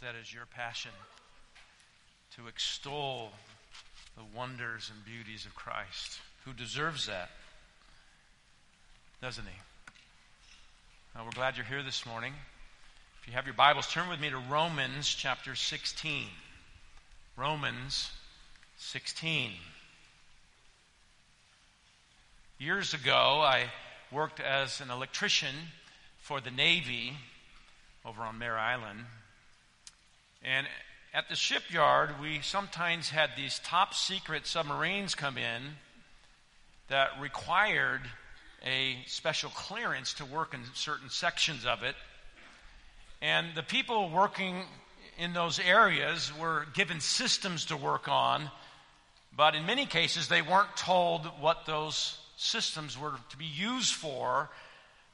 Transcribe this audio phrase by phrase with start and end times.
[0.00, 0.92] that is your passion
[2.34, 3.32] to extol
[4.16, 7.30] the wonders and beauties of Christ, who deserves that,
[9.20, 11.20] doesn't he?
[11.22, 12.32] We're glad you're here this morning.
[13.20, 16.24] If you have your Bibles, turn with me to Romans chapter 16.
[17.36, 18.10] Romans
[18.78, 19.50] 16.
[22.58, 23.66] Years ago, I
[24.10, 25.54] worked as an electrician
[26.22, 27.12] for the Navy
[28.06, 29.00] over on Mare Island.
[30.42, 30.66] And
[31.12, 35.62] at the shipyard, we sometimes had these top secret submarines come in
[36.88, 38.00] that required
[38.64, 41.94] a special clearance to work in certain sections of it.
[43.20, 44.64] And the people working
[45.18, 48.50] in those areas were given systems to work on,
[49.36, 54.48] but in many cases, they weren't told what those systems were to be used for.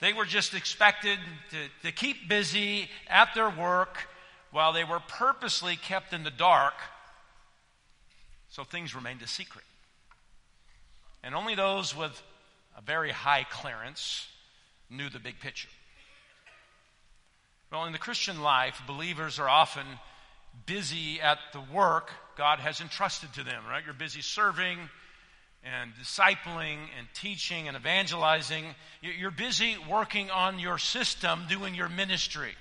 [0.00, 1.19] They were just expected
[1.50, 3.98] to, to keep busy at their work
[4.50, 6.74] while they were purposely kept in the dark
[8.48, 9.64] so things remained a secret.
[11.22, 12.22] And only those with
[12.77, 14.27] a very high clearance
[14.89, 15.69] knew the big picture.
[17.70, 19.84] Well, in the Christian life, believers are often
[20.64, 23.83] busy at the work God has entrusted to them, right?
[23.84, 24.78] You're busy serving
[25.64, 28.64] and discipling and teaching and evangelizing.
[29.02, 32.55] You're busy working on your system, doing your ministry.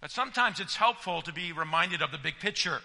[0.00, 2.80] But sometimes it's helpful to be reminded of the big picture.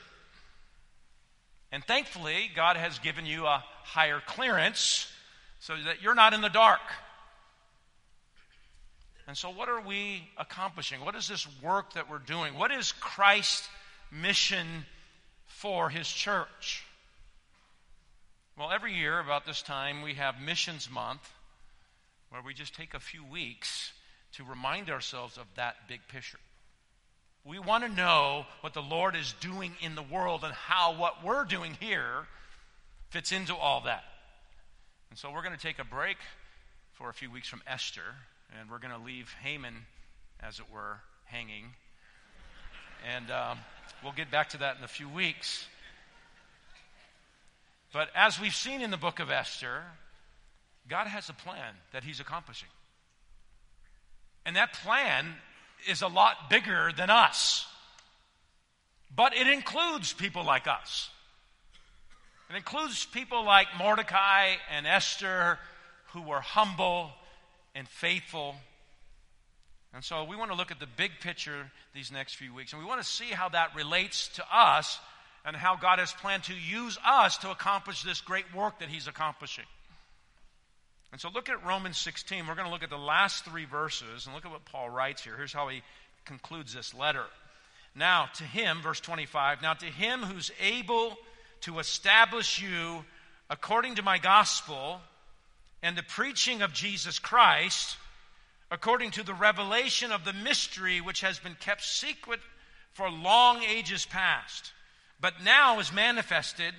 [1.72, 5.12] And thankfully, God has given you a higher clearance
[5.59, 6.82] so that you're not in the dark.
[9.28, 11.00] And so, what are we accomplishing?
[11.06, 12.56] What is this work that we're doing?
[12.56, 13.70] What is Christ's
[14.12, 14.67] mission
[15.48, 16.84] for his church?
[18.58, 21.32] Well, every year about this time, we have Missions Month,
[22.30, 23.94] where we just take a few weeks
[24.34, 26.39] to remind ourselves of that big picture.
[27.44, 31.23] We want to know what the Lord is doing in the world and how what
[31.23, 32.28] we're doing here
[33.09, 34.03] fits into all that.
[35.09, 36.17] And so we're going to take a break
[36.93, 38.16] for a few weeks from Esther,
[38.60, 39.73] and we're going to leave Haman,
[40.39, 41.66] as it were, hanging.
[43.11, 43.58] And um,
[44.04, 45.66] we'll get back to that in a few weeks.
[47.92, 49.82] But as we've seen in the book of Esther,
[50.87, 52.70] God has a plan that He's accomplishing.
[54.45, 55.36] And that plan
[55.89, 57.67] is a lot bigger than us.
[59.15, 61.09] But it includes people like us.
[62.49, 65.58] It includes people like Mordecai and Esther
[66.14, 67.11] who were humble
[67.75, 68.55] and faithful.
[69.93, 72.73] And so we want to look at the big picture these next few weeks.
[72.73, 74.99] And we want to see how that relates to us
[75.45, 79.08] and how God has planned to use us to accomplish this great work that He's
[79.08, 79.65] accomplishing.
[81.11, 82.48] And so look at Romans 16.
[82.48, 85.23] We're going to look at the last three verses and look at what Paul writes
[85.23, 85.36] here.
[85.36, 85.82] Here's how he
[86.26, 87.26] concludes this letter.
[87.95, 91.17] Now, to him, verse 25, now to him who's able
[91.61, 93.04] to establish you
[93.49, 95.02] according to my gospel
[95.83, 97.98] and the preaching of Jesus Christ,
[98.70, 102.39] according to the revelation of the mystery which has been kept secret
[102.93, 104.72] for long ages past,
[105.20, 106.73] but now is manifested,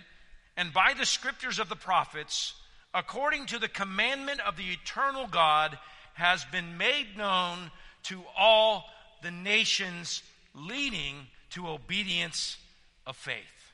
[0.56, 2.54] and by the scriptures of the prophets,
[2.94, 5.78] according to the commandment of the eternal God,
[6.14, 7.70] has been made known
[8.04, 8.84] to all
[9.22, 10.22] the nations,
[10.54, 12.58] leading to obedience
[13.06, 13.72] of faith.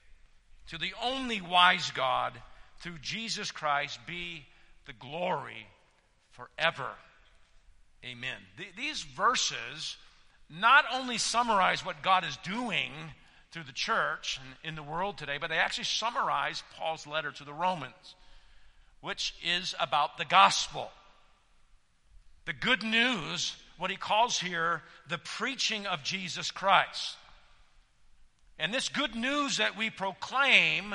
[0.68, 2.34] To the only wise God,
[2.80, 4.44] through Jesus Christ, be
[4.86, 5.66] the glory
[6.30, 6.90] forever.
[8.04, 8.36] Amen.
[8.56, 9.96] Th- these verses
[10.48, 12.92] not only summarize what God is doing
[13.50, 17.44] through the church and in the world today, but they actually summarize Paul's letter to
[17.44, 18.14] the Romans
[19.00, 20.90] which is about the gospel.
[22.44, 27.16] The good news, what he calls here the preaching of Jesus Christ.
[28.58, 30.94] And this good news that we proclaim,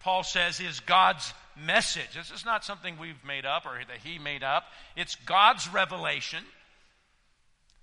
[0.00, 2.14] Paul says, is God's message.
[2.14, 4.64] This is not something we've made up or that he made up.
[4.96, 6.44] It's God's revelation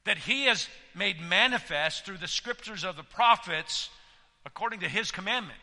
[0.06, 3.89] that he has made manifest through the scriptures of the prophets
[4.45, 5.59] according to his commandment.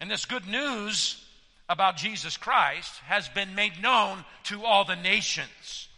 [0.00, 1.22] And this good news
[1.68, 5.88] about Jesus Christ has been made known to all the nations.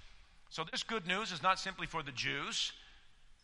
[0.50, 2.72] So, this good news is not simply for the Jews,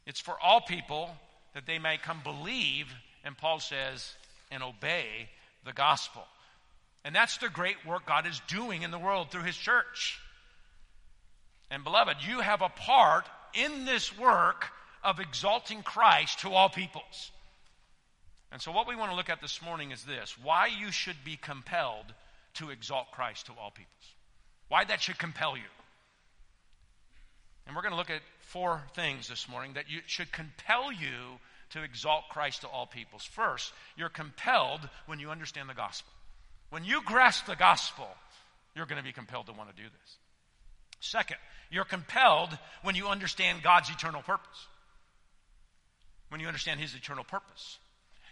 [0.06, 1.10] it's for all people
[1.54, 2.86] that they may come believe,
[3.24, 4.14] and Paul says,
[4.50, 5.28] and obey
[5.64, 6.22] the gospel.
[7.04, 10.20] And that's the great work God is doing in the world through his church.
[11.70, 14.66] And, beloved, you have a part in this work
[15.02, 17.30] of exalting Christ to all peoples.
[18.52, 21.24] And so, what we want to look at this morning is this why you should
[21.24, 22.06] be compelled
[22.54, 24.14] to exalt Christ to all peoples.
[24.68, 25.62] Why that should compel you.
[27.66, 31.38] And we're going to look at four things this morning that you, should compel you
[31.70, 33.24] to exalt Christ to all peoples.
[33.24, 36.12] First, you're compelled when you understand the gospel.
[36.70, 38.08] When you grasp the gospel,
[38.74, 40.16] you're going to be compelled to want to do this.
[41.00, 41.36] Second,
[41.70, 42.50] you're compelled
[42.82, 44.66] when you understand God's eternal purpose.
[46.28, 47.78] When you understand His eternal purpose.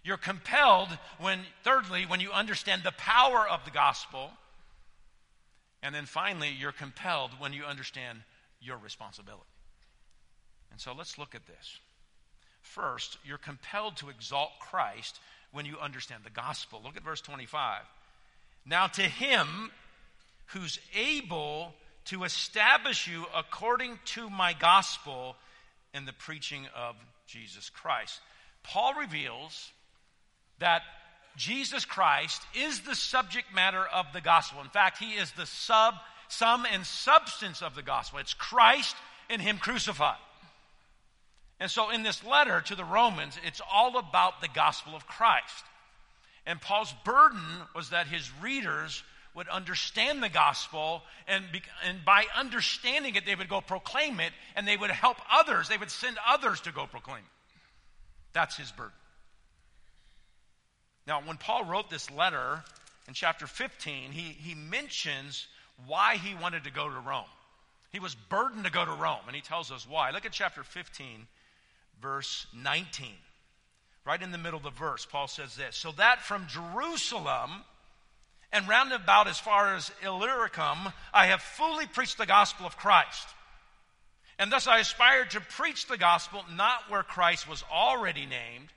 [0.04, 4.30] You're compelled when, thirdly, when you understand the power of the gospel.
[5.82, 8.20] And then finally, you're compelled when you understand
[8.60, 9.44] your responsibility.
[10.70, 11.78] And so let's look at this.
[12.62, 15.20] First, you're compelled to exalt Christ
[15.52, 16.80] when you understand the gospel.
[16.84, 17.82] Look at verse 25.
[18.66, 19.70] Now, to him
[20.46, 21.74] who's able
[22.06, 25.36] to establish you according to my gospel
[25.92, 26.96] in the preaching of
[27.26, 28.20] Jesus Christ.
[28.62, 29.70] Paul reveals
[30.58, 30.82] that
[31.36, 34.60] Jesus Christ is the subject matter of the gospel.
[34.60, 35.94] In fact, he is the sub,
[36.28, 38.18] sum and substance of the gospel.
[38.18, 38.96] It's Christ
[39.30, 40.18] and him crucified.
[41.60, 45.64] And so in this letter to the Romans, it's all about the gospel of Christ.
[46.46, 47.42] And Paul's burden
[47.74, 49.02] was that his readers
[49.34, 54.32] would understand the gospel, and, be, and by understanding it, they would go proclaim it,
[54.56, 55.68] and they would help others.
[55.68, 57.56] They would send others to go proclaim it.
[58.32, 58.92] That's his burden.
[61.08, 62.62] Now, when Paul wrote this letter
[63.08, 65.46] in chapter 15, he, he mentions
[65.86, 67.24] why he wanted to go to Rome.
[67.90, 70.10] He was burdened to go to Rome, and he tells us why.
[70.10, 71.26] Look at chapter 15,
[72.02, 73.08] verse 19.
[74.04, 77.64] Right in the middle of the verse, Paul says this So that from Jerusalem
[78.52, 83.28] and round about as far as Illyricum, I have fully preached the gospel of Christ.
[84.38, 88.68] And thus I aspired to preach the gospel not where Christ was already named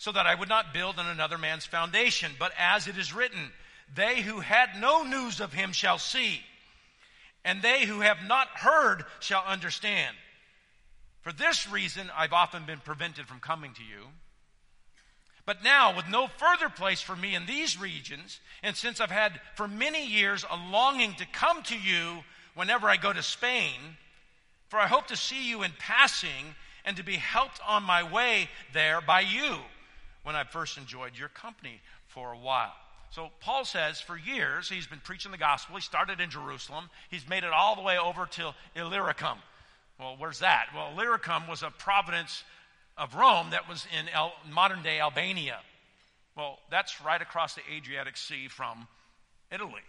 [0.00, 2.32] so that I would not build on another man's foundation.
[2.38, 3.52] But as it is written,
[3.94, 6.40] they who had no news of him shall see,
[7.44, 10.16] and they who have not heard shall understand.
[11.20, 14.06] For this reason, I've often been prevented from coming to you.
[15.44, 19.38] But now, with no further place for me in these regions, and since I've had
[19.54, 22.20] for many years a longing to come to you
[22.54, 23.98] whenever I go to Spain,
[24.68, 26.54] for I hope to see you in passing
[26.86, 29.58] and to be helped on my way there by you
[30.22, 32.74] when I first enjoyed your company for a while.
[33.10, 35.76] So Paul says for years he's been preaching the gospel.
[35.76, 36.90] He started in Jerusalem.
[37.10, 39.38] He's made it all the way over to Illyricum.
[39.98, 40.66] Well, where's that?
[40.74, 42.44] Well, Illyricum was a province
[42.96, 45.58] of Rome that was in El- modern day Albania.
[46.36, 48.86] Well, that's right across the Adriatic Sea from
[49.50, 49.82] Italy.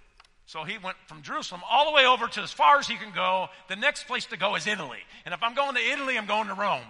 [0.47, 3.13] So he went from Jerusalem all the way over to as far as he can
[3.13, 3.47] go.
[3.69, 4.99] The next place to go is Italy.
[5.23, 6.81] And if I'm going to Italy, I'm going to Rome.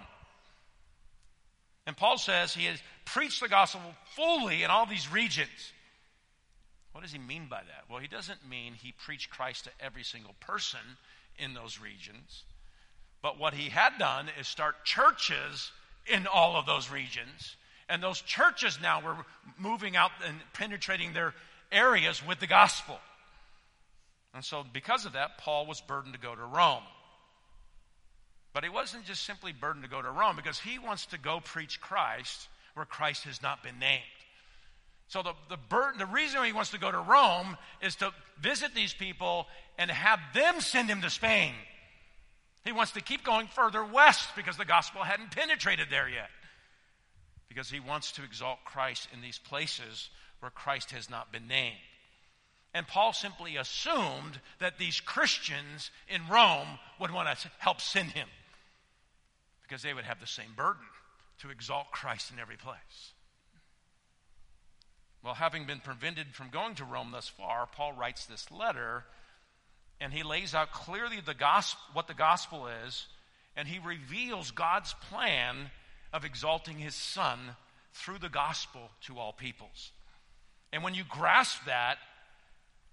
[1.86, 3.80] And Paul says he has preached the gospel
[4.14, 5.72] fully in all these regions.
[6.92, 7.84] What does he mean by that?
[7.90, 10.80] Well, he doesn't mean he preached Christ to every single person
[11.38, 12.44] in those regions.
[13.22, 15.72] But what he had done is start churches
[16.06, 17.56] in all of those regions.
[17.88, 19.16] And those churches now were
[19.58, 21.34] moving out and penetrating their
[21.70, 22.98] areas with the gospel.
[24.34, 26.82] And so, because of that, Paul was burdened to go to Rome.
[28.52, 31.40] But he wasn't just simply burdened to go to Rome because he wants to go
[31.40, 34.02] preach Christ where Christ has not been named.
[35.08, 38.74] So the, the burden, the reason he wants to go to Rome is to visit
[38.74, 39.46] these people
[39.78, 41.52] and have them send him to Spain.
[42.64, 46.30] He wants to keep going further west because the gospel hadn't penetrated there yet.
[47.48, 50.08] Because he wants to exalt Christ in these places
[50.40, 51.76] where Christ has not been named.
[52.72, 58.28] And Paul simply assumed that these Christians in Rome would want to help send him
[59.72, 60.82] because they would have the same burden
[61.38, 63.14] to exalt Christ in every place.
[65.24, 69.04] Well, having been prevented from going to Rome thus far, Paul writes this letter
[69.98, 73.06] and he lays out clearly the gospel, what the gospel is,
[73.56, 75.70] and he reveals God's plan
[76.12, 77.38] of exalting his son
[77.94, 79.92] through the gospel to all peoples.
[80.70, 81.96] And when you grasp that,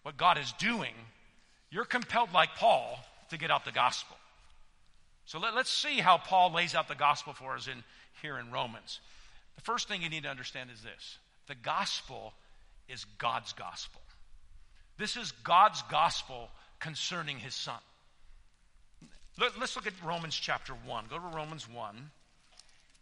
[0.03, 0.93] what God is doing,
[1.71, 2.99] you're compelled, like Paul,
[3.31, 4.15] to get out the gospel.
[5.29, 7.83] So let, us see how Paul lays out the gospel for us in,
[8.23, 8.99] here in Romans.
[9.57, 12.33] The first thing you need to understand is this the gospel
[12.87, 14.01] is God's gospel.
[14.97, 17.77] This is God's gospel concerning his son.
[19.39, 21.05] Let, us look at Romans chapter 1.
[21.11, 21.95] Go to Romans 1.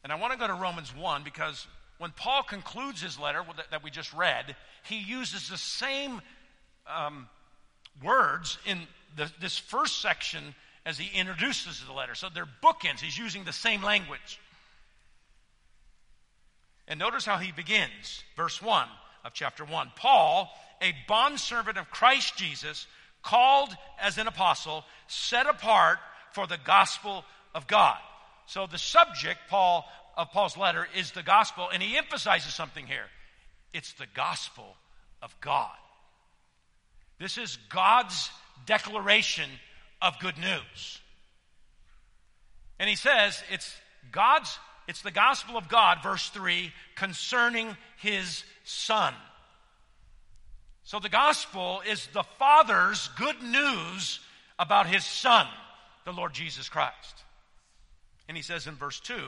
[0.04, 1.66] And I want to go to Romans 1 because
[1.98, 3.42] when Paul concludes his letter
[3.72, 4.54] that we just read,
[4.84, 6.22] he uses the same
[6.94, 7.30] um,
[8.04, 8.80] words in
[9.16, 10.54] the, this first section
[10.88, 12.16] as he introduces the letter.
[12.16, 13.02] So they're bookends.
[13.02, 14.40] He's using the same language.
[16.88, 18.88] And notice how he begins, verse 1
[19.26, 19.92] of chapter 1.
[19.98, 20.50] Paul,
[20.82, 22.88] a bondservant of Christ Jesus,
[23.22, 23.70] called
[24.02, 25.98] as an apostle, set apart
[26.32, 27.98] for the gospel of God.
[28.46, 33.08] So the subject, Paul, of Paul's letter is the gospel, and he emphasizes something here.
[33.74, 34.78] It's the gospel
[35.22, 35.76] of God.
[37.20, 38.30] This is God's
[38.66, 39.50] declaration
[40.02, 41.02] of good news.
[42.80, 43.76] And he says it's
[44.12, 49.14] God's, it's the gospel of God, verse 3, concerning his son.
[50.84, 54.20] So the gospel is the Father's good news
[54.58, 55.48] about his son,
[56.06, 57.24] the Lord Jesus Christ.
[58.28, 59.20] And he says in verse 2,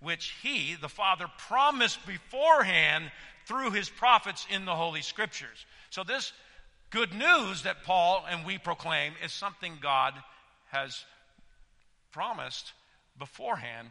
[0.00, 3.10] which he, the Father, promised beforehand
[3.46, 5.66] through his prophets in the Holy Scriptures.
[5.90, 6.32] So this
[6.92, 10.12] good news that Paul and we proclaim is something God
[10.70, 11.04] has
[12.12, 12.72] promised
[13.18, 13.88] beforehand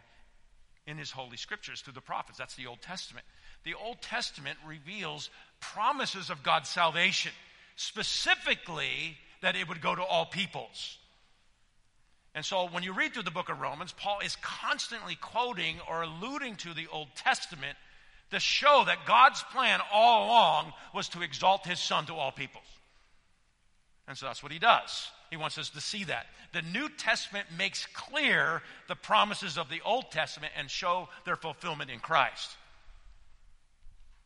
[0.85, 2.37] in his holy scriptures through the prophets.
[2.37, 3.25] That's the Old Testament.
[3.63, 5.29] The Old Testament reveals
[5.59, 7.31] promises of God's salvation,
[7.75, 10.97] specifically that it would go to all peoples.
[12.33, 16.03] And so when you read through the book of Romans, Paul is constantly quoting or
[16.03, 17.77] alluding to the Old Testament
[18.29, 22.63] to show that God's plan all along was to exalt his son to all peoples.
[24.11, 25.09] And so that's what he does.
[25.29, 26.25] He wants us to see that.
[26.51, 31.89] The New Testament makes clear the promises of the Old Testament and show their fulfillment
[31.89, 32.57] in Christ.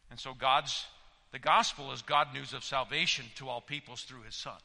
[0.10, 0.88] And so God's
[1.32, 4.58] the gospel is God news of salvation to all peoples through his son.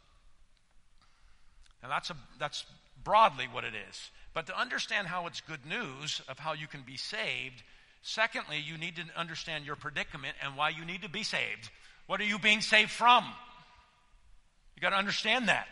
[1.83, 2.65] And that's a that's
[3.05, 4.11] broadly what it is.
[4.33, 7.62] But to understand how it's good news of how you can be saved,
[8.00, 11.69] secondly, you need to understand your predicament and why you need to be saved.
[12.07, 13.31] What are you being saved from?
[14.81, 15.69] You got to understand that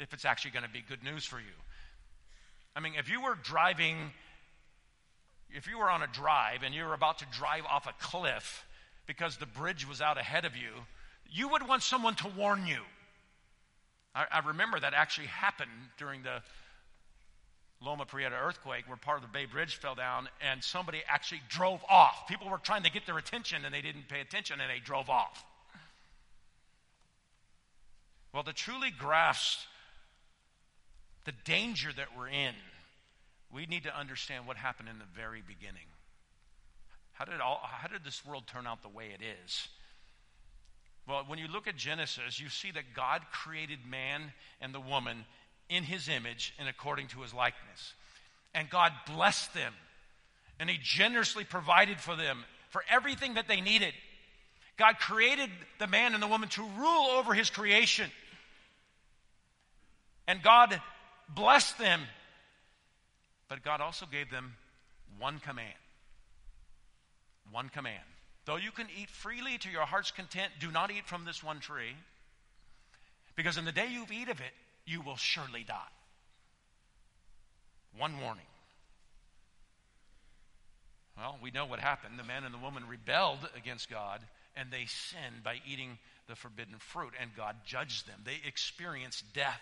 [0.00, 1.54] if it's actually going to be good news for you.
[2.74, 4.10] I mean, if you were driving,
[5.50, 8.66] if you were on a drive and you were about to drive off a cliff
[9.06, 10.70] because the bridge was out ahead of you,
[11.30, 12.80] you would want someone to warn you.
[14.16, 16.42] I, I remember that actually happened during the
[17.80, 21.84] Loma Prieta earthquake where part of the Bay Bridge fell down and somebody actually drove
[21.88, 22.26] off.
[22.26, 25.08] People were trying to get their attention and they didn't pay attention and they drove
[25.08, 25.44] off.
[28.36, 29.60] Well, to truly grasp
[31.24, 32.52] the danger that we're in,
[33.50, 35.86] we need to understand what happened in the very beginning.
[37.14, 39.68] How did, all, how did this world turn out the way it is?
[41.08, 45.24] Well, when you look at Genesis, you see that God created man and the woman
[45.70, 47.94] in his image and according to his likeness.
[48.54, 49.72] And God blessed them,
[50.60, 53.94] and he generously provided for them for everything that they needed.
[54.76, 58.10] God created the man and the woman to rule over his creation.
[60.26, 60.80] And God
[61.28, 62.00] blessed them.
[63.48, 64.54] But God also gave them
[65.18, 65.74] one command.
[67.50, 68.02] One command.
[68.44, 71.60] Though you can eat freely to your heart's content, do not eat from this one
[71.60, 71.96] tree,
[73.34, 74.52] because in the day you eat of it,
[74.84, 75.74] you will surely die.
[77.98, 78.46] One warning.
[81.16, 82.18] Well, we know what happened.
[82.18, 84.20] The man and the woman rebelled against God,
[84.54, 88.20] and they sinned by eating the forbidden fruit, and God judged them.
[88.24, 89.60] They experienced death.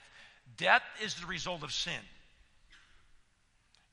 [0.56, 2.00] Death is the result of sin.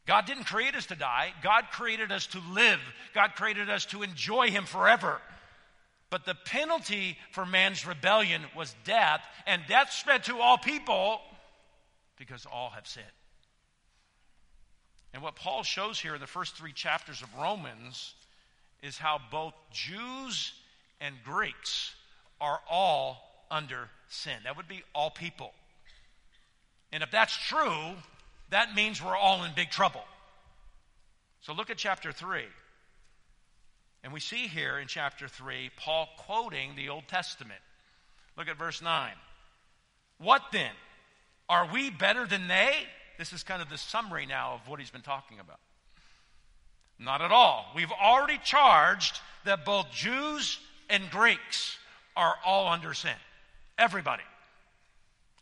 [0.05, 1.33] God didn't create us to die.
[1.41, 2.79] God created us to live.
[3.13, 5.21] God created us to enjoy Him forever.
[6.09, 11.21] But the penalty for man's rebellion was death, and death spread to all people
[12.17, 13.05] because all have sinned.
[15.13, 18.13] And what Paul shows here in the first three chapters of Romans
[18.81, 20.53] is how both Jews
[20.99, 21.93] and Greeks
[22.39, 24.35] are all under sin.
[24.43, 25.53] That would be all people.
[26.93, 27.95] And if that's true,
[28.49, 30.03] that means we're all in big trouble.
[31.41, 32.43] So look at chapter 3.
[34.03, 37.59] And we see here in chapter 3 Paul quoting the Old Testament.
[38.37, 39.11] Look at verse 9.
[40.17, 40.71] What then?
[41.49, 42.73] Are we better than they?
[43.17, 45.59] This is kind of the summary now of what he's been talking about.
[46.97, 47.65] Not at all.
[47.75, 51.77] We've already charged that both Jews and Greeks
[52.15, 53.15] are all under sin.
[53.77, 54.23] Everybody.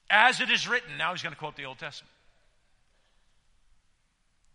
[0.09, 0.97] As it is written.
[0.97, 2.11] Now he's going to quote the Old Testament.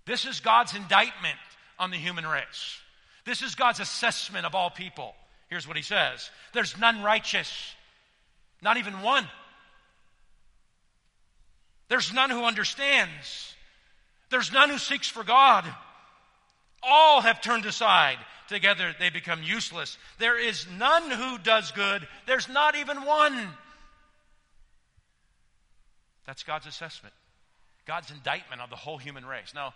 [0.07, 1.39] This is God's indictment
[1.79, 2.79] on the human race.
[3.25, 5.15] This is God's assessment of all people.
[5.49, 7.75] Here's what he says There's none righteous,
[8.63, 9.27] not even one.
[11.89, 13.55] There's none who understands.
[14.31, 15.65] There's none who seeks for God.
[16.83, 18.19] All have turned aside.
[18.49, 19.97] Together they become useless.
[20.19, 22.07] There is none who does good.
[22.27, 23.49] There's not even one.
[26.27, 27.15] That's God's assessment,
[27.87, 29.53] God's indictment of the whole human race.
[29.55, 29.75] Now,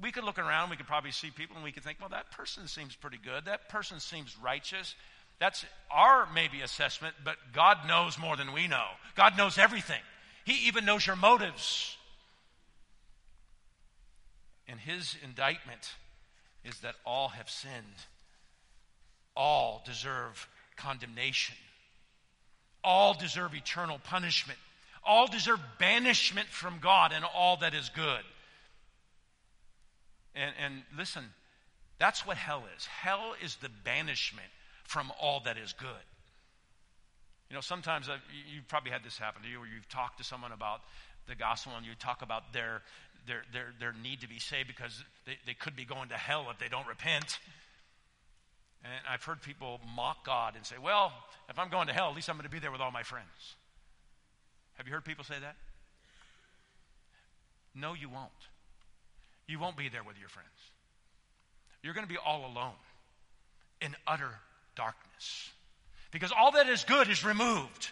[0.00, 2.30] we could look around, we could probably see people, and we could think, well, that
[2.30, 3.44] person seems pretty good.
[3.44, 4.94] That person seems righteous.
[5.38, 8.86] That's our maybe assessment, but God knows more than we know.
[9.14, 10.00] God knows everything.
[10.44, 11.96] He even knows your motives.
[14.66, 15.92] And his indictment
[16.64, 18.06] is that all have sinned.
[19.36, 21.56] All deserve condemnation.
[22.82, 24.58] All deserve eternal punishment.
[25.08, 28.22] All deserve banishment from God and all that is good.
[30.34, 31.24] And, and listen,
[31.98, 32.86] that's what hell is.
[32.86, 34.48] Hell is the banishment
[34.84, 36.04] from all that is good.
[37.50, 38.18] You know, sometimes uh,
[38.54, 40.80] you've probably had this happen to you where you've talked to someone about
[41.26, 42.82] the gospel and you talk about their,
[43.26, 46.46] their, their, their need to be saved because they, they could be going to hell
[46.50, 47.38] if they don't repent.
[48.84, 51.12] And I've heard people mock God and say, well,
[51.48, 53.02] if I'm going to hell, at least I'm going to be there with all my
[53.02, 53.56] friends.
[54.78, 55.56] Have you heard people say that?
[57.74, 58.30] No, you won't.
[59.46, 60.48] You won't be there with your friends.
[61.82, 62.74] You're going to be all alone
[63.80, 64.30] in utter
[64.76, 65.50] darkness.
[66.10, 67.90] Because all that is good is removed.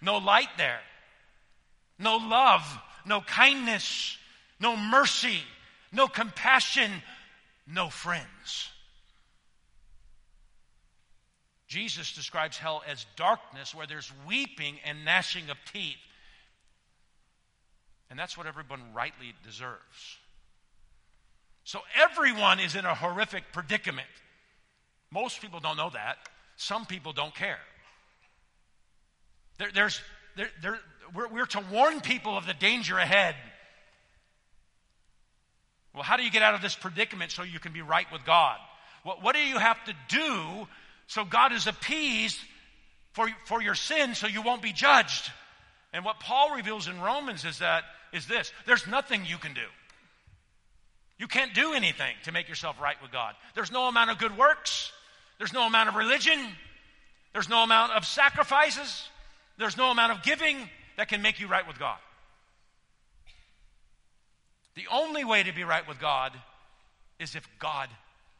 [0.00, 0.80] No light there,
[1.98, 2.62] no love,
[3.06, 4.18] no kindness,
[4.58, 5.40] no mercy,
[5.92, 6.90] no compassion,
[7.68, 8.71] no friends.
[11.72, 15.96] Jesus describes hell as darkness where there's weeping and gnashing of teeth.
[18.10, 20.18] And that's what everyone rightly deserves.
[21.64, 24.06] So everyone is in a horrific predicament.
[25.10, 26.18] Most people don't know that.
[26.56, 27.60] Some people don't care.
[29.56, 30.02] There, there's,
[30.36, 30.78] there, there,
[31.14, 33.34] we're, we're to warn people of the danger ahead.
[35.94, 38.26] Well, how do you get out of this predicament so you can be right with
[38.26, 38.58] God?
[39.04, 40.68] What, what do you have to do
[41.06, 42.38] so God is appeased
[43.12, 45.30] for, for your sin so you won't be judged?
[45.92, 49.60] And what Paul reveals in Romans is that is this there's nothing you can do.
[51.18, 53.34] You can't do anything to make yourself right with God.
[53.54, 54.90] There's no amount of good works.
[55.38, 56.38] There's no amount of religion.
[57.32, 59.08] There's no amount of sacrifices.
[59.58, 60.56] There's no amount of giving
[60.96, 61.98] that can make you right with God.
[64.74, 66.32] The only way to be right with God
[67.18, 67.88] is if God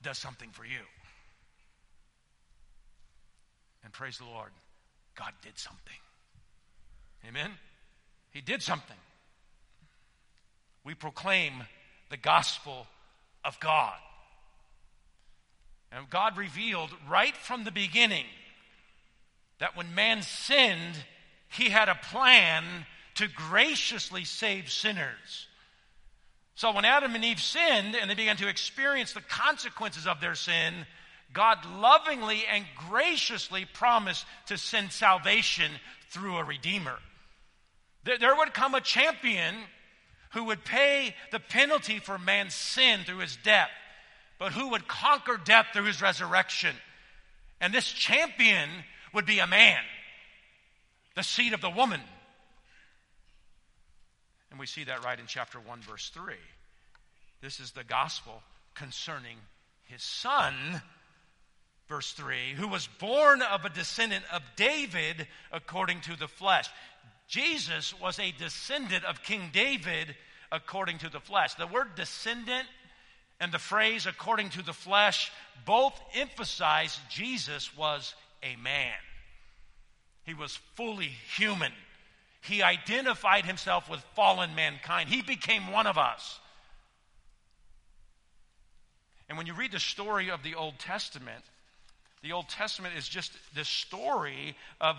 [0.03, 0.81] does something for you.
[3.85, 4.51] And praise the Lord,
[5.15, 5.93] God did something.
[7.29, 7.51] Amen?
[8.31, 8.97] He did something.
[10.85, 11.65] We proclaim
[12.11, 12.87] the gospel
[13.45, 13.95] of God.
[15.93, 18.25] And God revealed right from the beginning
[19.59, 20.97] that when man sinned,
[21.49, 22.65] he had a plan
[23.15, 25.47] to graciously save sinners.
[26.55, 30.35] So when Adam and Eve sinned and they began to experience the consequences of their
[30.35, 30.87] sin,
[31.33, 35.71] God lovingly and graciously promised to send salvation
[36.11, 36.99] through a redeemer.
[38.05, 39.55] There would come a champion
[40.33, 43.71] who would pay the penalty for man's sin through his death,
[44.39, 46.75] but who would conquer death through his resurrection.
[47.61, 48.69] And this champion
[49.15, 49.81] would be a man,
[51.15, 52.01] the seed of the woman.
[54.51, 56.35] And we see that right in chapter 1, verse 3.
[57.41, 58.43] This is the gospel
[58.75, 59.37] concerning
[59.85, 60.55] his son,
[61.93, 66.67] verse 3, who was born of a descendant of David according to the flesh.
[67.29, 70.17] Jesus was a descendant of King David
[70.51, 71.53] according to the flesh.
[71.53, 72.67] The word descendant
[73.41, 75.31] and the phrase according to the flesh
[75.67, 78.97] both emphasize Jesus was a man.
[80.25, 81.73] He was fully human.
[82.41, 85.11] He identified himself with fallen mankind.
[85.11, 86.41] He became one of us.
[89.29, 91.45] And when you read the story of the Old Testament,
[92.23, 94.97] the Old Testament is just the story of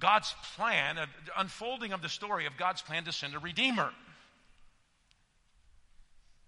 [0.00, 3.90] God's plan, of the unfolding of the story of God's plan to send a Redeemer.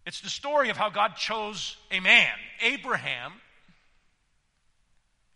[0.04, 3.32] It's the story of how God chose a man, Abraham.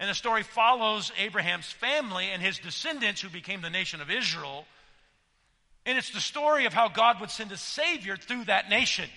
[0.01, 4.65] And the story follows Abraham's family and his descendants who became the nation of Israel.
[5.87, 9.09] And it's the story of how God would send a Savior through that nation.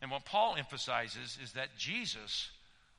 [0.00, 2.50] And what Paul emphasizes is that Jesus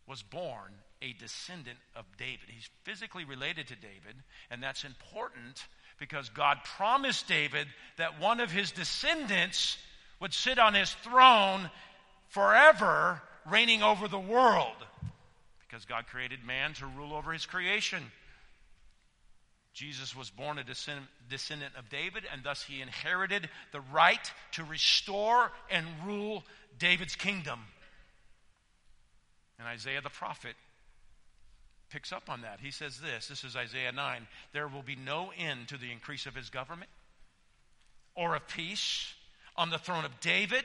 [0.09, 2.49] was born a descendant of David.
[2.49, 4.15] He's physically related to David,
[4.49, 5.63] and that's important
[5.99, 7.67] because God promised David
[7.97, 9.77] that one of his descendants
[10.19, 11.69] would sit on his throne
[12.29, 14.75] forever, reigning over the world.
[15.67, 18.03] Because God created man to rule over his creation.
[19.73, 25.51] Jesus was born a descendant of David, and thus he inherited the right to restore
[25.69, 26.43] and rule
[26.79, 27.59] David's kingdom.
[29.59, 30.55] And Isaiah the prophet
[31.89, 32.59] picks up on that.
[32.61, 36.25] He says this this is Isaiah 9 there will be no end to the increase
[36.25, 36.89] of his government
[38.15, 39.13] or of peace
[39.55, 40.63] on the throne of David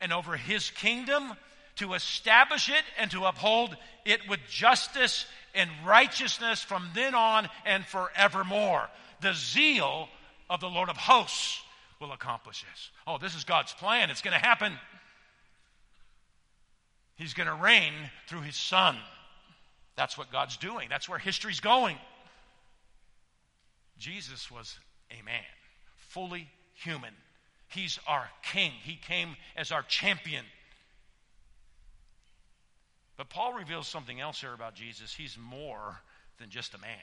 [0.00, 1.32] and over his kingdom
[1.76, 7.84] to establish it and to uphold it with justice and righteousness from then on and
[7.84, 8.88] forevermore.
[9.20, 10.08] The zeal
[10.50, 11.60] of the Lord of hosts
[12.00, 12.90] will accomplish this.
[13.06, 14.10] Oh, this is God's plan.
[14.10, 14.74] It's going to happen.
[17.16, 17.92] He's going to reign
[18.28, 18.96] through his son.
[19.96, 20.88] That's what God's doing.
[20.88, 21.96] That's where history's going.
[23.98, 24.76] Jesus was
[25.10, 25.44] a man,
[25.96, 27.14] fully human.
[27.68, 28.72] He's our king.
[28.82, 30.44] He came as our champion.
[33.16, 35.14] But Paul reveals something else here about Jesus.
[35.14, 36.00] He's more
[36.38, 36.98] than just a man.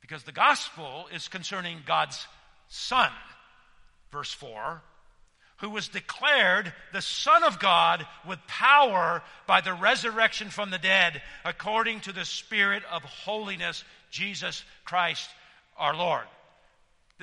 [0.00, 2.26] Because the gospel is concerning God's
[2.68, 3.10] Son,
[4.12, 4.82] verse 4,
[5.58, 11.20] who was declared the Son of God with power by the resurrection from the dead,
[11.44, 15.28] according to the Spirit of holiness, Jesus Christ
[15.76, 16.24] our Lord.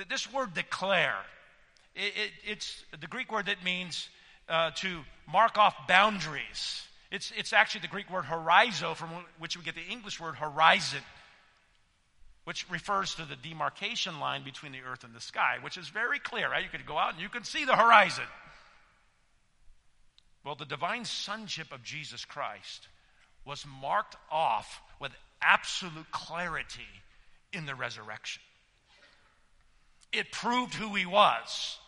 [0.08, 1.16] This word declare,
[1.94, 4.08] it, it, it's the Greek word that means
[4.48, 6.82] uh, to mark off boundaries.
[7.10, 11.00] It's, it's actually the Greek word horizo, from which we get the English word horizon,
[12.46, 16.20] which refers to the demarcation line between the earth and the sky, which is very
[16.20, 16.62] clear, right?
[16.62, 18.24] You could go out and you can see the horizon.
[20.44, 22.86] Well, the divine sonship of Jesus Christ
[23.44, 25.10] was marked off with
[25.42, 26.86] absolute clarity
[27.52, 28.42] in the resurrection.
[30.12, 31.78] It proved who he was.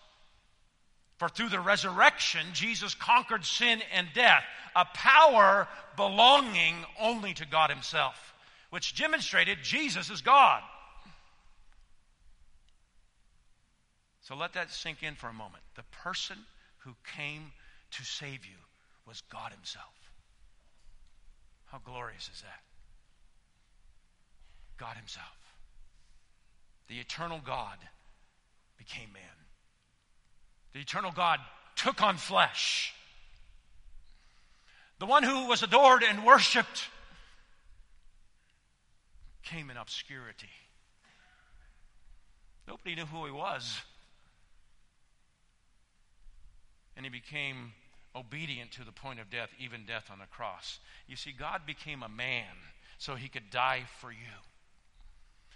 [1.18, 4.42] For through the resurrection, Jesus conquered sin and death,
[4.75, 8.35] a power belonging only to God Himself,
[8.70, 10.62] which demonstrated Jesus is God.
[14.22, 15.62] So let that sink in for a moment.
[15.74, 16.37] The person
[16.78, 17.52] who came
[17.92, 18.59] to save you
[19.07, 19.85] was God Himself.
[21.66, 22.61] How glorious is that?
[24.76, 25.24] God Himself.
[26.88, 27.78] The eternal God
[28.76, 29.22] became man.
[30.74, 31.40] The eternal God
[31.74, 32.92] took on flesh.
[34.98, 36.88] The one who was adored and worshiped
[39.51, 40.51] came in obscurity.
[42.67, 43.81] Nobody knew who he was.
[46.97, 47.73] And he became
[48.15, 50.79] obedient to the point of death, even death on the cross.
[51.07, 52.45] You see, God became a man
[52.99, 54.19] so he could die for you,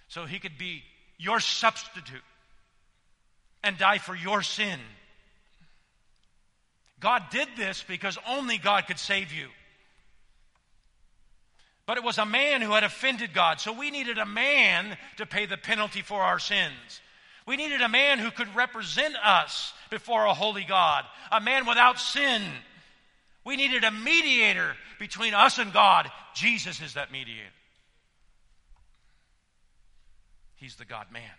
[0.07, 0.85] so he could be
[1.19, 2.23] your substitute
[3.65, 4.79] and die for your sin.
[7.01, 9.49] God did this because only God could save you.
[11.93, 15.27] But it was a man who had offended God, so we needed a man to
[15.27, 17.03] pay the penalty for our sins.
[17.47, 22.01] We needed a man who could represent us before a holy God, a man without
[22.01, 22.41] sin.
[23.45, 26.11] We needed a mediator between us and God.
[26.35, 27.43] Jesus is that mediator.
[30.55, 31.37] He's the God man.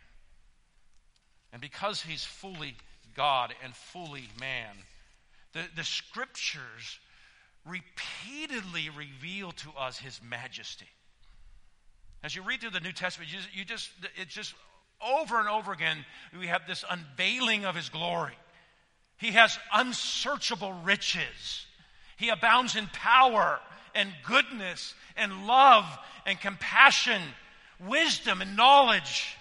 [1.51, 2.75] And because he's fully
[3.15, 4.75] God and fully man,
[5.53, 6.99] the, the scriptures
[7.65, 10.87] repeatedly reveal to us his majesty.
[12.23, 14.53] As you read through the New Testament, you, you just, it's just
[15.05, 16.05] over and over again,
[16.37, 18.33] we have this unveiling of his glory.
[19.17, 21.65] He has unsearchable riches.
[22.17, 23.59] He abounds in power
[23.95, 25.85] and goodness and love
[26.25, 27.21] and compassion,
[27.85, 29.37] wisdom and knowledge.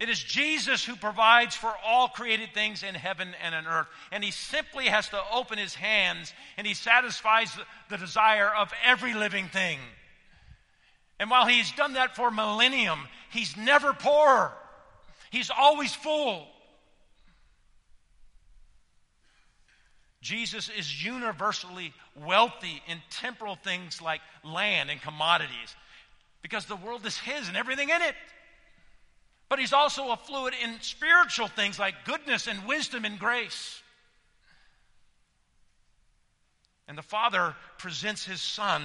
[0.00, 3.88] It is Jesus who provides for all created things in heaven and on earth.
[4.12, 7.50] And he simply has to open his hands and he satisfies
[7.90, 9.78] the desire of every living thing.
[11.18, 14.52] And while he's done that for millennium, he's never poor.
[15.30, 16.46] He's always full.
[20.20, 25.74] Jesus is universally wealthy in temporal things like land and commodities
[26.42, 28.14] because the world is his and everything in it.
[29.48, 33.82] But he's also affluent in spiritual things like goodness and wisdom and grace.
[36.86, 38.82] And the Father presents his Son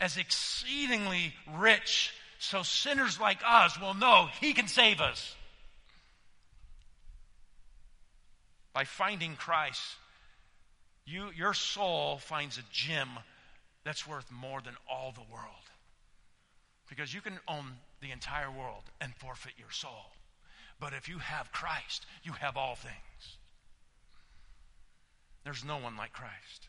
[0.00, 5.34] as exceedingly rich so sinners like us will know he can save us.
[8.74, 9.80] By finding Christ,
[11.06, 13.08] you, your soul finds a gem
[13.84, 15.46] that's worth more than all the world.
[16.88, 17.72] Because you can own
[18.06, 20.12] the entire world and forfeit your soul.
[20.78, 23.36] But if you have Christ, you have all things.
[25.44, 26.68] There's no one like Christ.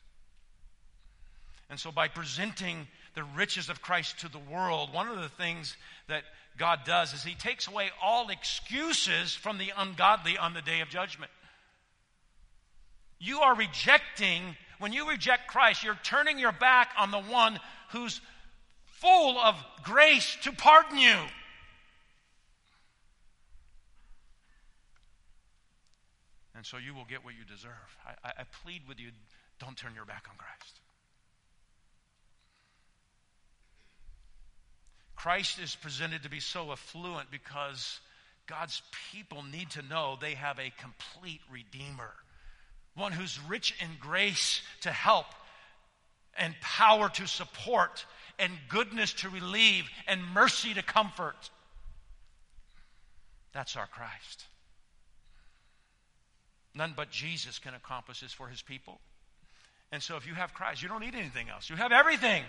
[1.70, 5.76] And so, by presenting the riches of Christ to the world, one of the things
[6.08, 6.24] that
[6.58, 10.90] God does is He takes away all excuses from the ungodly on the day of
[10.90, 11.32] judgment.
[13.20, 18.22] You are rejecting, when you reject Christ, you're turning your back on the one who's
[19.00, 21.18] full of grace to pardon you.
[26.56, 27.72] And so you will get what you deserve.
[28.24, 29.10] I, I, plead with you
[29.60, 30.80] don't turn your back on Christ.
[35.16, 38.00] Christ is presented to be so affluent because
[38.48, 38.82] God's
[39.12, 42.14] people need to know they have a complete Redeemer,
[42.96, 45.28] one who's rich in grace to help
[46.38, 48.06] and power to support
[48.40, 51.50] and goodness to relieve and mercy to comfort.
[53.54, 54.46] That's our Christ.
[56.76, 59.00] None but Jesus can accomplish this for his people.
[59.92, 61.70] And so if you have Christ, you don't need anything else.
[61.70, 62.44] You have everything.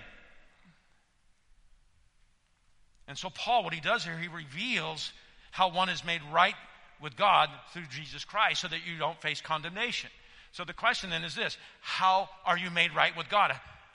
[3.06, 5.12] And so, Paul, what he does here, he reveals
[5.50, 6.54] how one is made right
[7.00, 10.10] with God through Jesus Christ so that you don't face condemnation.
[10.52, 13.52] So the question then is this How are you made right with God?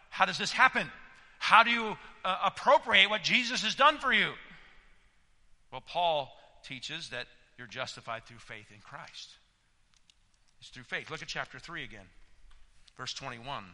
[0.09, 0.89] How does this happen?
[1.43, 4.29] How do you uh, appropriate what Jesus has done for you?
[5.73, 6.33] Well, Paul
[6.65, 7.27] teaches that
[7.57, 9.31] you're justified through faith in Christ.
[10.61, 11.11] It's through faith.
[11.11, 12.05] Look at chapter 3 again,
[12.95, 13.65] verse 21.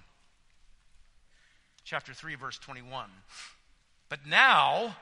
[1.83, 3.05] Chapter 3, verse 21.
[4.09, 4.95] But now,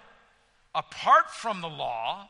[0.75, 2.27] apart from the law,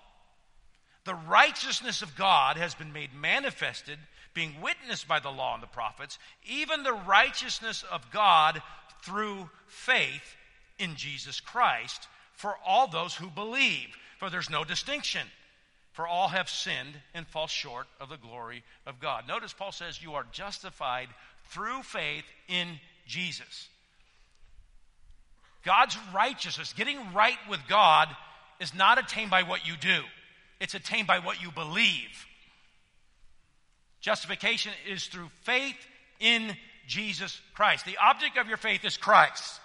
[1.04, 3.97] the righteousness of God has been made manifested,
[4.36, 8.62] being witnessed by the law and the prophets, even the righteousness of God
[9.04, 10.36] through faith
[10.80, 13.96] in Jesus Christ for all those who believe.
[14.20, 15.28] For there's no distinction.
[15.94, 19.28] For all have sinned and fall short of the glory of God.
[19.28, 21.08] Notice Paul says you are justified
[21.50, 23.68] through faith in Jesus.
[25.64, 28.10] God's righteousness, getting right with God,
[28.60, 30.02] is not attained by what you do,
[30.60, 32.26] it's attained by what you believe.
[34.00, 35.76] Justification is through faith
[36.20, 36.56] in
[36.88, 37.86] Jesus Christ.
[37.86, 39.60] The object of your faith is Christ,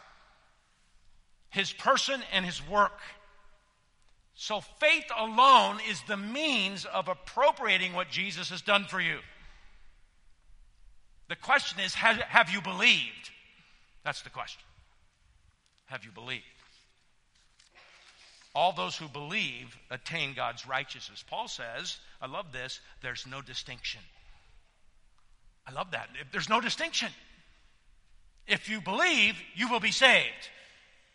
[1.50, 2.98] His person and His work.
[4.34, 9.18] So faith alone is the means of appropriating what Jesus has done for you.
[11.28, 13.30] The question is have, have you believed?
[14.04, 14.62] That's the question.
[15.86, 16.42] Have you believed?
[18.54, 21.24] All those who believe attain God's righteousness.
[21.26, 24.00] Paul says, I love this, there's no distinction.
[25.66, 26.08] I love that.
[26.32, 27.08] There's no distinction.
[28.46, 30.50] If you believe, you will be saved.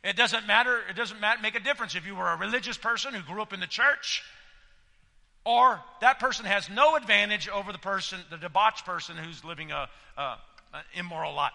[0.04, 3.22] It doesn't matter, it doesn't make a difference if you were a religious person who
[3.22, 4.24] grew up in the church
[5.48, 9.88] or that person has no advantage over the person, the debauched person who's living a,
[10.18, 10.38] a, a
[10.94, 11.54] immoral life.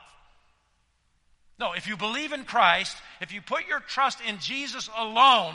[1.61, 5.55] No, if you believe in Christ, if you put your trust in Jesus alone,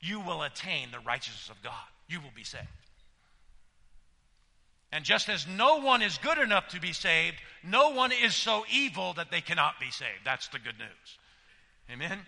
[0.00, 1.72] you will attain the righteousness of God.
[2.08, 2.68] You will be saved.
[4.94, 8.64] And just as no one is good enough to be saved, no one is so
[8.72, 10.20] evil that they cannot be saved.
[10.24, 11.18] That's the good news.
[11.90, 12.20] Amen?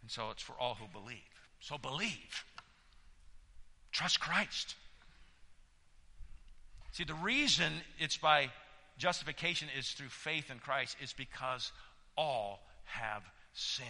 [0.00, 1.18] And so it's for all who believe.
[1.60, 2.44] So believe.
[3.92, 4.76] Trust Christ.
[6.92, 8.48] See, the reason it's by
[8.96, 11.70] justification is through faith in Christ is because
[12.16, 13.88] all have sinned.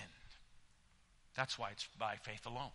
[1.36, 2.72] That's why it's by faith alone.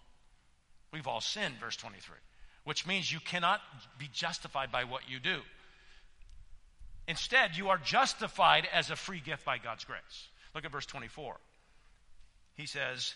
[0.95, 2.15] We've all sinned, verse 23,
[2.63, 3.59] which means you cannot
[3.99, 5.41] be justified by what you do.
[7.05, 10.29] Instead, you are justified as a free gift by God's grace.
[10.53, 11.35] Look at verse 24.
[12.53, 13.13] He says,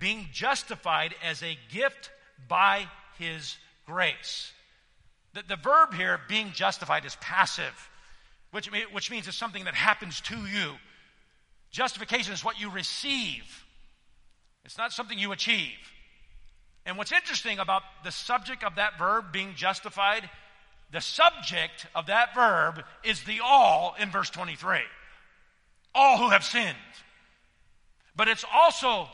[0.00, 2.10] being justified as a gift
[2.48, 4.50] by his grace.
[5.34, 7.90] The, the verb here, being justified, is passive,
[8.52, 10.76] which, which means it's something that happens to you.
[11.70, 13.66] Justification is what you receive,
[14.64, 15.76] it's not something you achieve.
[16.86, 20.28] And what's interesting about the subject of that verb being justified,
[20.92, 24.78] the subject of that verb is the all in verse 23.
[25.94, 26.76] All who have sinned.
[28.16, 29.08] But it's also,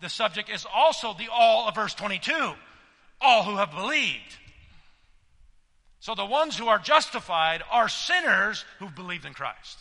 [0.00, 2.32] the subject is also the all of verse 22.
[3.20, 4.36] All who have believed.
[6.00, 9.78] So the ones who are justified are sinners who've believed in Christ.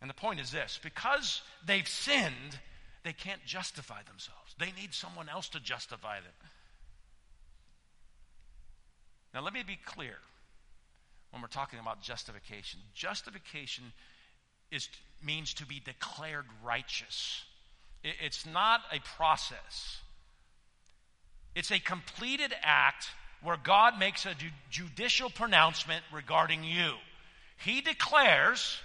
[0.00, 2.60] And the point is this because they've sinned,
[3.06, 4.54] they can't justify themselves.
[4.58, 6.32] They need someone else to justify them.
[9.32, 10.16] Now, let me be clear
[11.30, 12.80] when we're talking about justification.
[12.94, 13.84] Justification
[14.70, 14.88] is,
[15.24, 17.44] means to be declared righteous,
[18.02, 20.00] it, it's not a process,
[21.54, 23.08] it's a completed act
[23.42, 26.94] where God makes a ju- judicial pronouncement regarding you.
[27.58, 28.78] He declares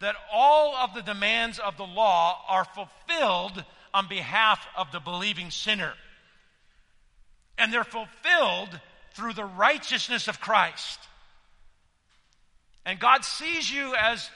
[0.00, 5.50] that all of the demands of the law are fulfilled on behalf of the believing
[5.50, 5.94] sinner.
[7.56, 8.78] And they're fulfilled
[9.14, 10.98] through the righteousness of Christ.
[12.84, 14.30] And God sees you as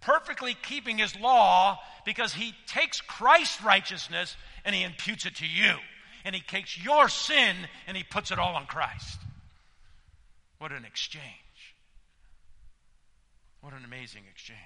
[0.00, 5.74] perfectly keeping his law because he takes Christ's righteousness and he imputes it to you.
[6.24, 9.18] And he takes your sin and he puts it all on Christ.
[10.58, 11.24] What an exchange.
[13.60, 14.58] What an amazing exchange.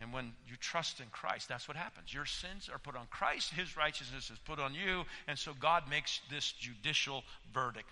[0.00, 2.12] And when you trust in Christ, that's what happens.
[2.12, 5.84] Your sins are put on Christ, His righteousness is put on you, and so God
[5.88, 7.88] makes this judicial verdict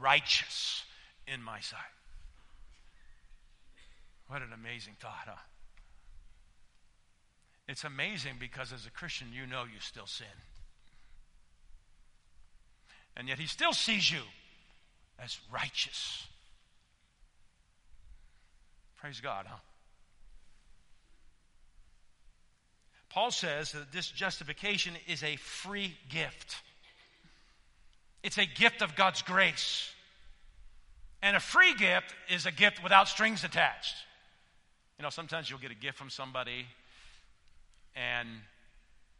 [0.00, 0.84] righteous
[1.26, 1.80] in my sight.
[4.28, 5.40] What an amazing thought, huh?
[7.66, 10.26] It's amazing because as a Christian, you know you still sin.
[13.16, 14.22] And yet He still sees you
[15.18, 16.26] as righteous.
[18.96, 19.58] Praise God, huh?
[23.10, 26.56] Paul says that this justification is a free gift.
[28.22, 29.90] It's a gift of God's grace.
[31.22, 33.94] And a free gift is a gift without strings attached.
[34.98, 36.66] You know, sometimes you'll get a gift from somebody
[37.94, 38.28] and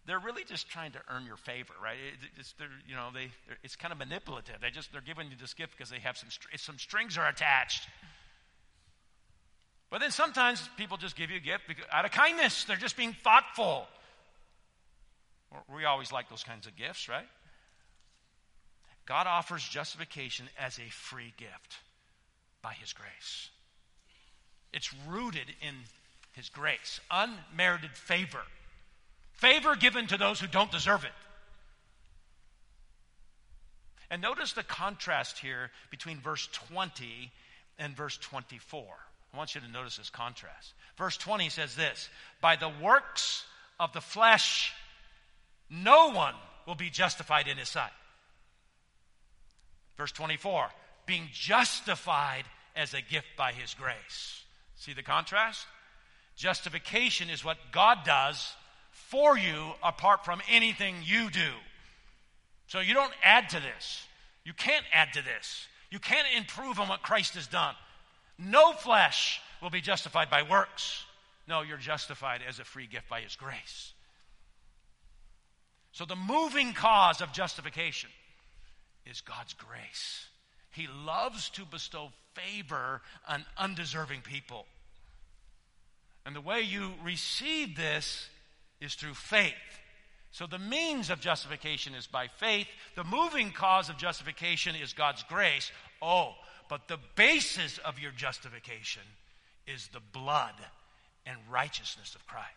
[0.06, 1.96] they're really just trying to earn your favor, right?
[2.38, 2.54] It's,
[2.88, 3.28] you know, they,
[3.62, 4.56] it's kind of manipulative.
[4.60, 7.88] They just, they're giving you this gift because they have some, some strings are attached.
[9.90, 12.64] But then sometimes people just give you a gift because, out of kindness.
[12.64, 13.86] They're just being thoughtful.
[15.74, 17.26] We always like those kinds of gifts, right?
[19.06, 21.78] God offers justification as a free gift
[22.60, 23.48] by His grace.
[24.74, 25.74] It's rooted in
[26.32, 28.42] His grace, unmerited favor.
[29.32, 31.12] Favor given to those who don't deserve it.
[34.10, 37.30] And notice the contrast here between verse 20
[37.78, 38.84] and verse 24.
[39.32, 40.72] I want you to notice this contrast.
[40.96, 42.08] Verse 20 says this
[42.40, 43.44] By the works
[43.78, 44.72] of the flesh,
[45.70, 46.34] no one
[46.66, 47.90] will be justified in his sight.
[49.96, 50.68] Verse 24,
[51.06, 52.44] being justified
[52.76, 54.44] as a gift by his grace.
[54.76, 55.66] See the contrast?
[56.36, 58.54] Justification is what God does
[58.92, 61.50] for you apart from anything you do.
[62.68, 64.06] So you don't add to this.
[64.44, 65.66] You can't add to this.
[65.90, 67.74] You can't improve on what Christ has done.
[68.38, 71.04] No flesh will be justified by works.
[71.48, 73.92] No, you're justified as a free gift by His grace.
[75.92, 78.10] So the moving cause of justification
[79.06, 80.26] is God's grace.
[80.70, 84.66] He loves to bestow favor on undeserving people.
[86.24, 88.28] And the way you receive this
[88.80, 89.54] is through faith.
[90.30, 92.68] So the means of justification is by faith.
[92.94, 95.72] The moving cause of justification is God's grace.
[96.02, 96.34] Oh,
[96.68, 99.02] but the basis of your justification
[99.66, 100.54] is the blood
[101.26, 102.48] and righteousness of Christ.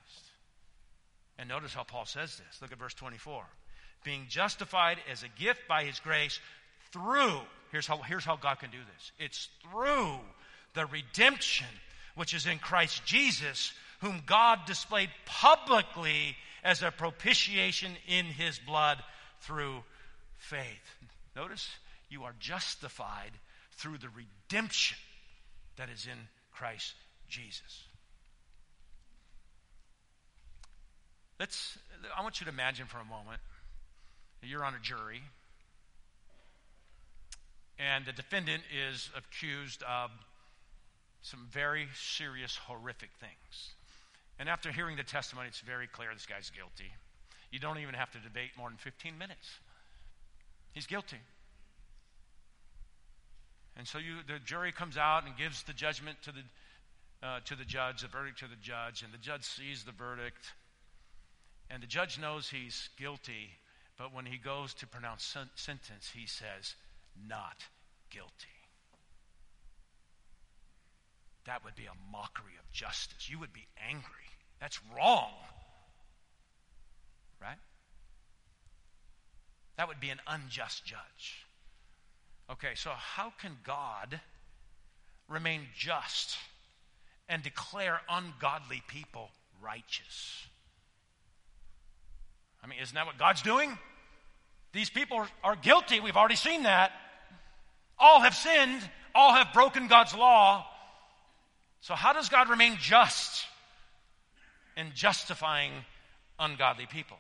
[1.38, 2.62] And notice how Paul says this.
[2.62, 3.44] Look at verse 24.
[4.04, 6.40] Being justified as a gift by his grace
[6.92, 7.40] through,
[7.72, 10.20] here's how, here's how God can do this it's through
[10.74, 11.68] the redemption
[12.16, 18.98] which is in Christ Jesus, whom God displayed publicly as a propitiation in his blood
[19.42, 19.84] through
[20.38, 20.96] faith.
[21.36, 21.70] Notice
[22.10, 23.32] you are justified
[23.82, 24.98] through the redemption
[25.78, 26.18] that is in
[26.52, 26.94] Christ
[27.28, 27.86] Jesus.
[31.40, 31.80] Let's,
[32.16, 33.42] I want you to imagine for a moment
[34.44, 35.22] you're on a jury,
[37.78, 40.12] and the defendant is accused of
[41.22, 43.74] some very serious, horrific things.
[44.40, 46.92] And after hearing the testimony, it's very clear this guy's guilty.
[47.52, 49.48] You don't even have to debate more than 15 minutes.
[50.74, 51.18] He's guilty.
[53.78, 57.56] And so you, the jury comes out and gives the judgment to the, uh, to
[57.56, 60.54] the judge, the verdict to the judge, and the judge sees the verdict.
[61.70, 63.50] And the judge knows he's guilty,
[63.98, 66.76] but when he goes to pronounce sen- sentence, he says,
[67.28, 67.64] not
[68.10, 68.32] guilty.
[71.46, 73.30] That would be a mockery of justice.
[73.30, 74.04] You would be angry.
[74.60, 75.32] That's wrong.
[77.42, 77.58] Right?
[79.78, 81.46] That would be an unjust judge.
[82.52, 84.20] Okay, so how can God
[85.30, 86.38] remain just
[87.30, 89.30] and declare ungodly people
[89.62, 90.46] righteous?
[92.62, 93.78] I mean, isn't that what God's doing?
[94.74, 96.00] These people are guilty.
[96.00, 96.92] We've already seen that.
[97.98, 98.82] All have sinned,
[99.16, 100.66] all have broken God's law.
[101.80, 103.46] So, how does God remain just
[104.76, 105.72] in justifying
[106.38, 107.18] ungodly people?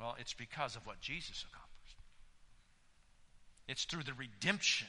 [0.00, 1.65] Well, it's because of what Jesus accomplished.
[3.68, 4.88] It's through the redemption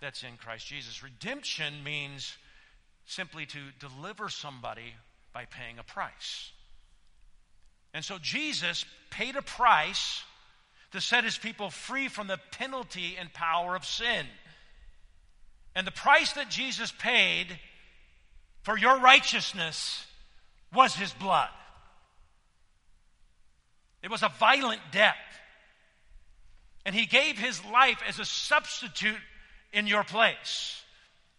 [0.00, 1.02] that's in Christ Jesus.
[1.02, 2.36] Redemption means
[3.06, 4.94] simply to deliver somebody
[5.32, 6.52] by paying a price.
[7.92, 10.22] And so Jesus paid a price
[10.92, 14.26] to set his people free from the penalty and power of sin.
[15.74, 17.58] And the price that Jesus paid
[18.62, 20.04] for your righteousness
[20.74, 21.48] was his blood.
[24.02, 25.16] It was a violent death.
[26.84, 29.20] And he gave his life as a substitute
[29.72, 30.82] in your place.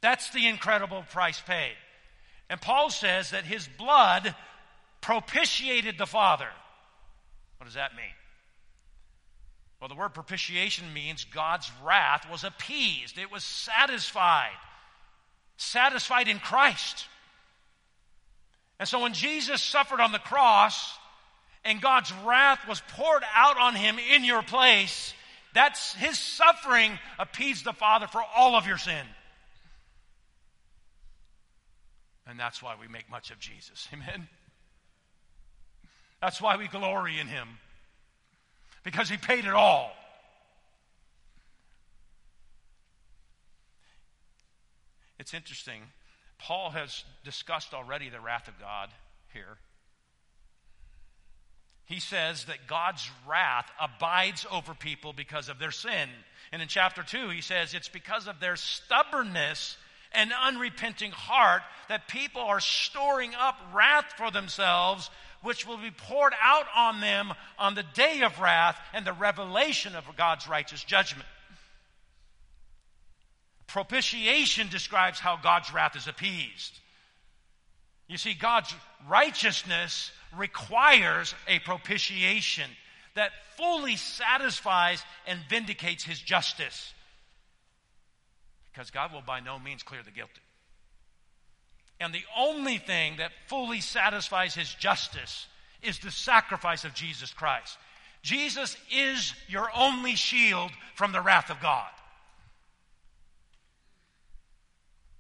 [0.01, 1.75] That's the incredible price paid.
[2.49, 4.35] And Paul says that his blood
[4.99, 6.49] propitiated the Father.
[7.57, 8.05] What does that mean?
[9.79, 14.51] Well, the word propitiation means God's wrath was appeased, it was satisfied,
[15.57, 17.07] satisfied in Christ.
[18.79, 20.97] And so when Jesus suffered on the cross
[21.63, 25.13] and God's wrath was poured out on him in your place,
[25.53, 29.05] that's his suffering appeased the Father for all of your sin.
[32.27, 33.87] And that's why we make much of Jesus.
[33.93, 34.27] Amen.
[36.21, 37.47] That's why we glory in him
[38.83, 39.91] because he paid it all.
[45.19, 45.81] It's interesting.
[46.39, 48.89] Paul has discussed already the wrath of God
[49.33, 49.57] here.
[51.91, 56.07] He says that God's wrath abides over people because of their sin.
[56.53, 59.75] And in chapter 2, he says it's because of their stubbornness
[60.13, 65.09] and unrepenting heart that people are storing up wrath for themselves
[65.41, 69.93] which will be poured out on them on the day of wrath and the revelation
[69.93, 71.27] of God's righteous judgment.
[73.67, 76.79] Propitiation describes how God's wrath is appeased.
[78.07, 78.73] You see, God's
[79.09, 82.69] righteousness requires a propitiation
[83.15, 86.93] that fully satisfies and vindicates his justice.
[88.71, 90.41] Because God will by no means clear the guilty.
[91.99, 95.47] And the only thing that fully satisfies his justice
[95.83, 97.77] is the sacrifice of Jesus Christ.
[98.23, 101.89] Jesus is your only shield from the wrath of God.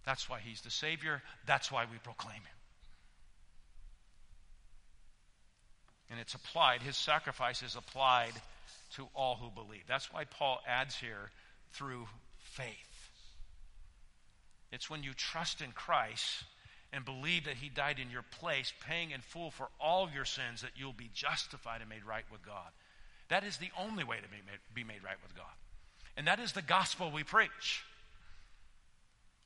[0.05, 1.21] That's why he's the Savior.
[1.45, 2.60] That's why we proclaim him.
[6.11, 8.33] And it's applied, his sacrifice is applied
[8.95, 9.83] to all who believe.
[9.87, 11.31] That's why Paul adds here
[11.71, 12.05] through
[12.39, 13.09] faith.
[14.73, 16.43] It's when you trust in Christ
[16.91, 20.61] and believe that he died in your place, paying in full for all your sins,
[20.61, 22.71] that you'll be justified and made right with God.
[23.29, 25.45] That is the only way to be made, be made right with God.
[26.17, 27.85] And that is the gospel we preach.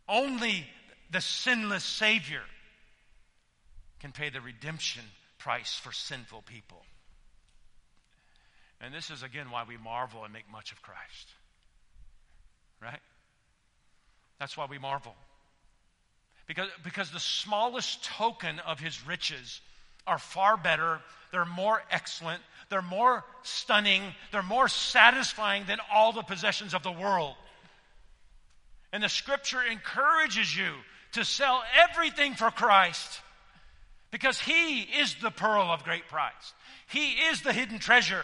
[0.10, 0.66] Only
[1.12, 2.42] the sinless Savior
[4.00, 5.04] can pay the redemption
[5.46, 6.82] price for sinful people.
[8.82, 11.30] And this is again why we marvel and make much of Christ.
[12.82, 13.00] Right?
[14.40, 15.14] That's why we marvel.
[16.48, 19.62] Because, because the smallest token of his riches
[20.08, 21.00] are far better,
[21.32, 22.42] they're more excellent,
[22.72, 27.36] they're more stunning, they're more satisfying than all the possessions of the world.
[28.92, 30.72] And the scripture encourages you
[31.12, 33.22] to sell everything for Christ
[34.16, 36.54] because he is the pearl of great price,
[36.88, 38.24] he is the hidden treasure.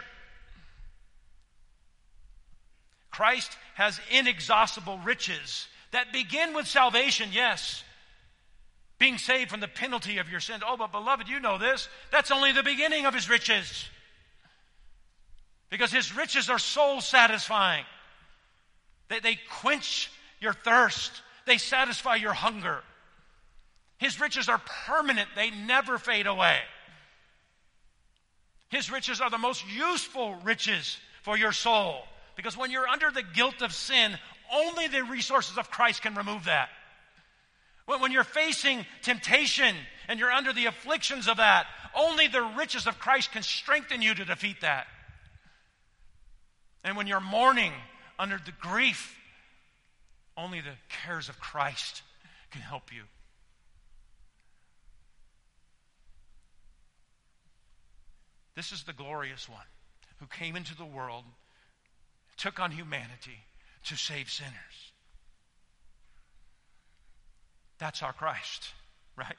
[3.10, 7.84] Christ has inexhaustible riches that begin with salvation, yes
[8.98, 10.62] being saved from the penalty of your sins.
[10.64, 11.88] Oh, but beloved, you know this.
[12.12, 13.88] That's only the beginning of his riches.
[15.70, 17.84] Because his riches are soul satisfying.
[19.08, 20.08] They, they quench
[20.40, 21.10] your thirst,
[21.46, 22.82] they satisfy your hunger.
[24.02, 26.58] His riches are permanent, they never fade away.
[28.68, 32.02] His riches are the most useful riches for your soul.
[32.34, 34.18] Because when you're under the guilt of sin,
[34.52, 36.68] only the resources of Christ can remove that.
[37.86, 39.76] When you're facing temptation
[40.08, 44.14] and you're under the afflictions of that, only the riches of Christ can strengthen you
[44.14, 44.88] to defeat that.
[46.82, 47.72] And when you're mourning
[48.18, 49.16] under the grief,
[50.36, 52.02] only the cares of Christ
[52.50, 53.02] can help you.
[58.54, 59.66] This is the glorious one
[60.20, 61.24] who came into the world,
[62.36, 63.38] took on humanity
[63.84, 64.92] to save sinners.
[67.78, 68.68] That's our Christ,
[69.16, 69.36] right?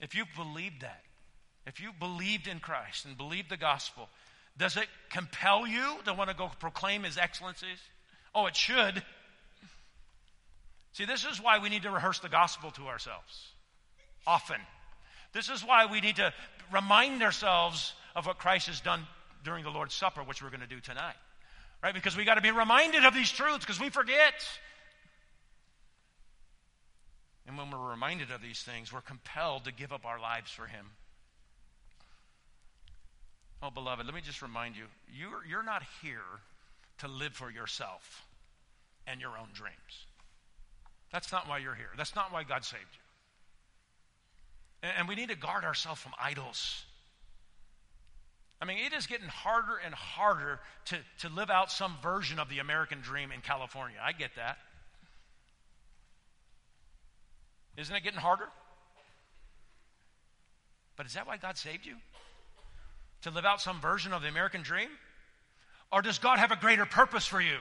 [0.00, 1.02] If you believed that,
[1.66, 4.08] if you believed in Christ and believed the gospel,
[4.56, 7.78] does it compel you to want to go proclaim his excellencies?
[8.34, 9.02] Oh, it should.
[10.92, 13.48] See, this is why we need to rehearse the gospel to ourselves
[14.26, 14.60] often.
[15.32, 16.32] This is why we need to
[16.72, 19.06] remind ourselves of what Christ has done
[19.44, 21.16] during the Lord's Supper, which we're going to do tonight.
[21.82, 21.94] Right?
[21.94, 24.34] Because we got to be reminded of these truths because we forget.
[27.46, 30.66] And when we're reminded of these things, we're compelled to give up our lives for
[30.66, 30.86] Him.
[33.62, 36.20] Oh, beloved, let me just remind you you're, you're not here
[36.98, 38.26] to live for yourself
[39.06, 40.06] and your own dreams.
[41.12, 41.90] That's not why you're here.
[41.96, 43.00] That's not why God saved you.
[44.82, 46.84] And, we need to guard ourselves from idols.
[48.62, 52.48] I mean, it is getting harder and harder to, to live out some version of
[52.48, 53.98] the American dream in California.
[54.02, 54.58] I get that.
[57.76, 58.48] Isn't it getting harder?
[60.96, 61.94] But is that why God saved you?
[63.22, 64.88] To live out some version of the American dream?
[65.92, 67.56] Or does God have a greater purpose for you?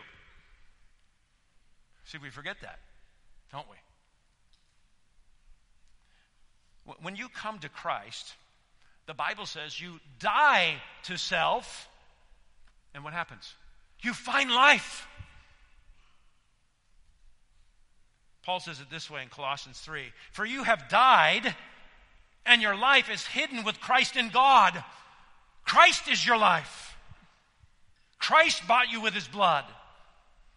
[2.05, 2.79] See, we forget that,
[3.51, 3.77] don't we?
[7.01, 8.33] When you come to Christ,
[9.05, 11.89] the Bible says you die to self,
[12.93, 13.53] and what happens?
[14.01, 15.07] You find life.
[18.43, 21.55] Paul says it this way in Colossians 3 For you have died,
[22.45, 24.83] and your life is hidden with Christ in God.
[25.65, 26.95] Christ is your life.
[28.17, 29.65] Christ bought you with his blood.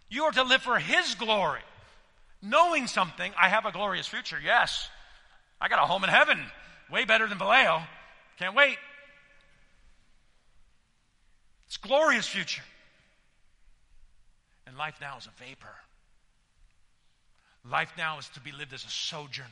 [0.09, 1.61] You are to live for his glory.
[2.43, 4.89] Knowing something, I have a glorious future, yes.
[5.63, 6.41] I got a home in heaven,
[6.91, 7.83] way better than Vallejo.
[8.37, 8.79] Can't wait.
[11.69, 12.65] It's glorious future.
[14.67, 15.77] And life now is a vapor.
[17.71, 19.49] Life now is to be lived as a sojourner.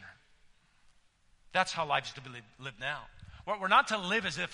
[1.52, 3.02] That's how life is to be lived now.
[3.46, 4.52] We're not to live as if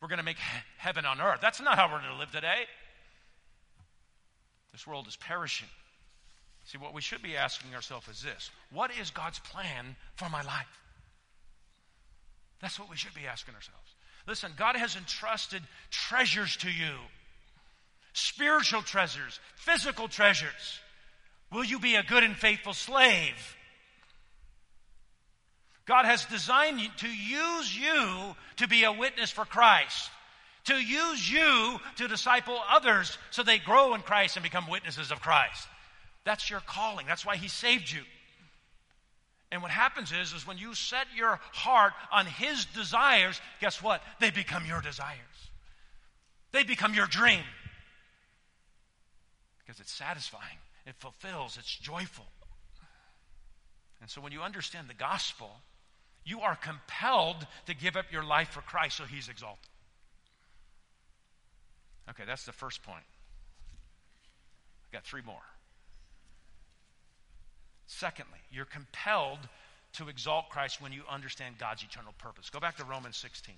[0.00, 0.38] we're going to make
[0.78, 1.40] heaven on earth.
[1.42, 2.66] That's not how we're going to live today.
[4.70, 5.68] This world is perishing.
[6.64, 10.42] See, what we should be asking ourselves is this What is God's plan for my
[10.42, 10.66] life?
[12.60, 13.94] That's what we should be asking ourselves.
[14.26, 16.94] Listen, God has entrusted treasures to you
[18.12, 20.80] spiritual treasures, physical treasures.
[21.50, 23.56] Will you be a good and faithful slave?
[25.86, 30.10] God has designed to use you to be a witness for Christ,
[30.64, 35.20] to use you to disciple others so they grow in Christ and become witnesses of
[35.20, 35.66] Christ.
[36.24, 37.06] That's your calling.
[37.06, 38.02] That's why He saved you.
[39.50, 44.02] And what happens is, is when you set your heart on His desires, guess what?
[44.20, 45.18] They become your desires.
[46.52, 47.44] They become your dream.
[49.58, 52.24] Because it's satisfying, it fulfills, it's joyful.
[54.00, 55.50] And so when you understand the gospel,
[56.24, 59.68] you are compelled to give up your life for Christ so He's exalted.
[62.10, 63.04] Okay, that's the first point.
[64.86, 65.42] I've got three more.
[67.86, 69.38] Secondly, you're compelled
[69.94, 72.50] to exalt Christ when you understand God's eternal purpose.
[72.50, 73.54] Go back to Romans 16.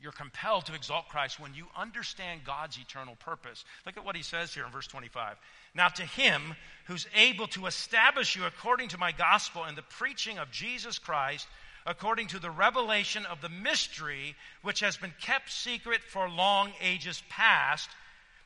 [0.00, 3.64] You're compelled to exalt Christ when you understand God's eternal purpose.
[3.86, 5.36] Look at what he says here in verse 25.
[5.74, 6.54] Now, to him
[6.84, 11.48] who's able to establish you according to my gospel and the preaching of Jesus Christ,
[11.86, 17.22] according to the revelation of the mystery which has been kept secret for long ages
[17.30, 17.88] past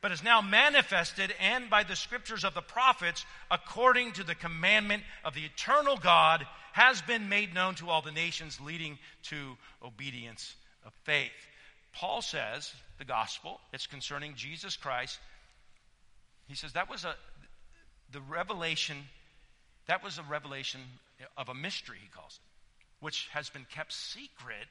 [0.01, 5.03] but is now manifested and by the scriptures of the prophets, according to the commandment
[5.25, 10.55] of the eternal God, has been made known to all the nations, leading to obedience
[10.85, 11.31] of faith.
[11.93, 15.19] Paul says, the gospel, it's concerning Jesus Christ.
[16.47, 17.15] He says that was a
[18.11, 18.97] the revelation,
[19.87, 20.81] that was a revelation
[21.37, 24.67] of a mystery, he calls it, which has been kept secret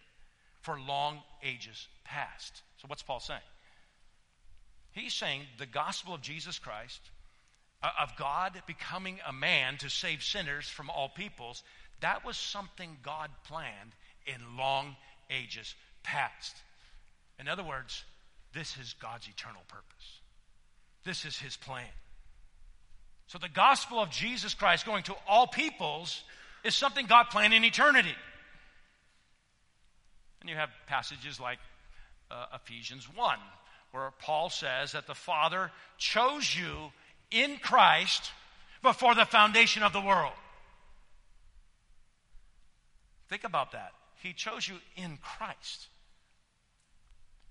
[0.60, 2.62] for long ages past.
[2.78, 3.40] So what's Paul saying?
[4.92, 7.00] He's saying the gospel of Jesus Christ,
[7.82, 11.62] uh, of God becoming a man to save sinners from all peoples,
[12.00, 13.92] that was something God planned
[14.26, 14.96] in long
[15.30, 16.56] ages past.
[17.38, 18.04] In other words,
[18.52, 20.20] this is God's eternal purpose.
[21.04, 21.86] This is his plan.
[23.26, 26.22] So the gospel of Jesus Christ going to all peoples
[26.64, 28.14] is something God planned in eternity.
[30.40, 31.58] And you have passages like
[32.30, 33.38] uh, Ephesians 1,
[33.92, 36.92] where Paul says that the Father chose you
[37.30, 38.30] in Christ
[38.82, 40.32] before the foundation of the world.
[43.28, 43.92] Think about that.
[44.22, 45.88] He chose you in Christ.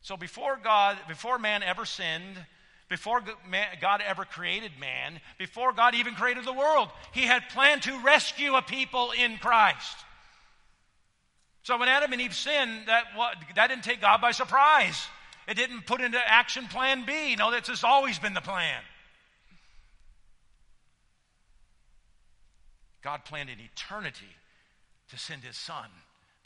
[0.02, 2.38] So before God, before man ever sinned,
[2.90, 3.22] before
[3.82, 8.56] God ever created man, before God even created the world, He had planned to rescue
[8.56, 9.98] a people in Christ.
[11.64, 13.04] So when Adam and Eve sinned, that,
[13.56, 15.06] that didn't take God by surprise.
[15.48, 17.36] It didn't put into action plan B.
[17.36, 18.82] No, that's just always been the plan.
[23.02, 24.26] God planned in eternity
[25.12, 25.86] to send his son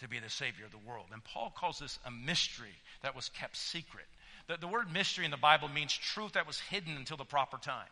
[0.02, 1.08] to be the Savior of the world.
[1.12, 4.06] And Paul calls this a mystery that was kept secret.
[4.48, 7.58] The, the word mystery in the Bible means truth that was hidden until the proper
[7.58, 7.88] time.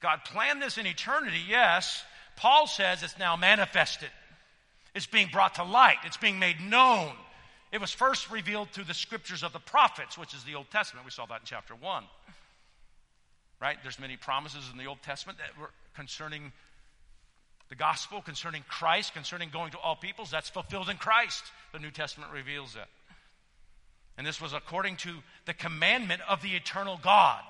[0.00, 2.02] God planned this in eternity, yes.
[2.36, 4.10] Paul says it's now manifested.
[4.94, 5.96] It's being brought to light.
[6.04, 7.12] It's being made known.
[7.72, 11.06] It was first revealed through the scriptures of the prophets, which is the Old Testament.
[11.06, 12.04] We saw that in chapter 1.
[13.60, 13.78] Right?
[13.82, 16.52] There's many promises in the Old Testament that were concerning
[17.70, 20.30] the gospel, concerning Christ, concerning going to all peoples.
[20.30, 21.42] That's fulfilled in Christ.
[21.72, 22.88] The New Testament reveals that.
[24.18, 25.14] And this was according to
[25.46, 27.40] the commandment of the eternal God,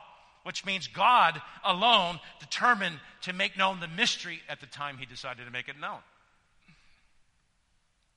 [0.44, 5.46] which means God alone determined to make known the mystery at the time he decided
[5.46, 5.98] to make it known.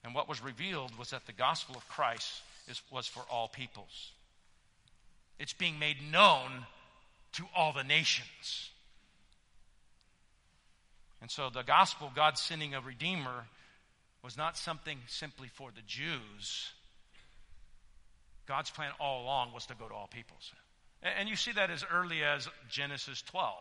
[0.06, 2.32] And what was revealed was that the gospel of Christ
[2.68, 4.12] is, was for all peoples.
[5.40, 6.68] It's being made known
[7.34, 8.70] to all the nations.
[11.22, 13.46] And so the gospel, God sending a redeemer,
[14.24, 16.70] was not something simply for the Jews.
[18.48, 20.52] God's plan all along was to go to all peoples.
[21.02, 23.54] And you see that as early as Genesis 12.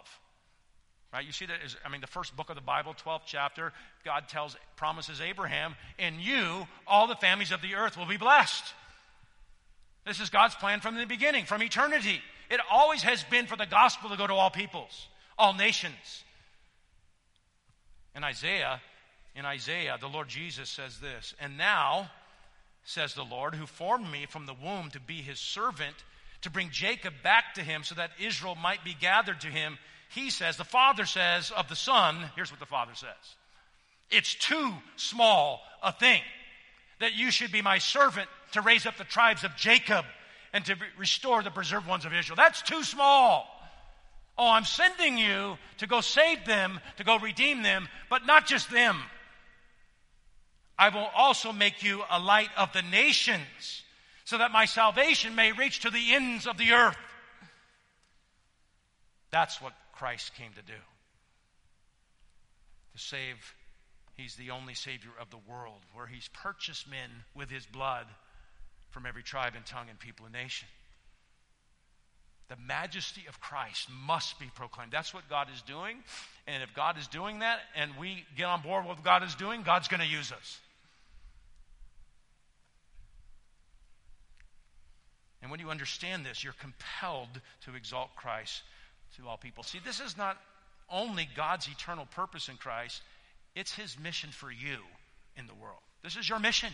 [1.14, 1.24] Right?
[1.24, 3.72] You see that as, I mean, the first book of the Bible, 12th chapter,
[4.04, 8.64] God tells, promises Abraham, in you, all the families of the earth will be blessed.
[10.04, 12.20] This is God's plan from the beginning, from eternity.
[12.50, 15.06] It always has been for the gospel to go to all peoples,
[15.38, 16.24] all nations.
[18.16, 18.80] In Isaiah,
[19.36, 22.10] in Isaiah, the Lord Jesus says this, and now,
[22.84, 25.94] says the Lord, who formed me from the womb to be his servant,
[26.42, 29.78] to bring Jacob back to him so that Israel might be gathered to him.
[30.10, 33.36] He says, the Father says of the Son, here's what the Father says
[34.10, 36.22] It's too small a thing
[37.00, 40.04] that you should be my servant to raise up the tribes of Jacob
[40.52, 42.36] and to restore the preserved ones of Israel.
[42.36, 43.46] That's too small.
[44.38, 48.70] Oh, I'm sending you to go save them, to go redeem them, but not just
[48.70, 48.96] them.
[50.78, 53.82] I will also make you a light of the nations,
[54.24, 56.96] so that my salvation may reach to the ends of the earth.
[59.30, 60.78] That's what Christ came to do.
[62.94, 63.54] To save,
[64.16, 68.06] He's the only Savior of the world, where He's purchased men with His blood
[68.90, 70.68] from every tribe and tongue and people and nation.
[72.48, 74.92] The majesty of Christ must be proclaimed.
[74.92, 75.96] That's what God is doing.
[76.46, 79.34] And if God is doing that and we get on board with what God is
[79.34, 80.58] doing, God's going to use us.
[85.40, 88.62] And when you understand this, you're compelled to exalt Christ
[89.16, 89.64] to all people.
[89.64, 90.36] See, this is not
[90.90, 93.02] only God's eternal purpose in Christ,
[93.54, 94.78] it's His mission for you
[95.36, 95.80] in the world.
[96.02, 96.70] This is your mission.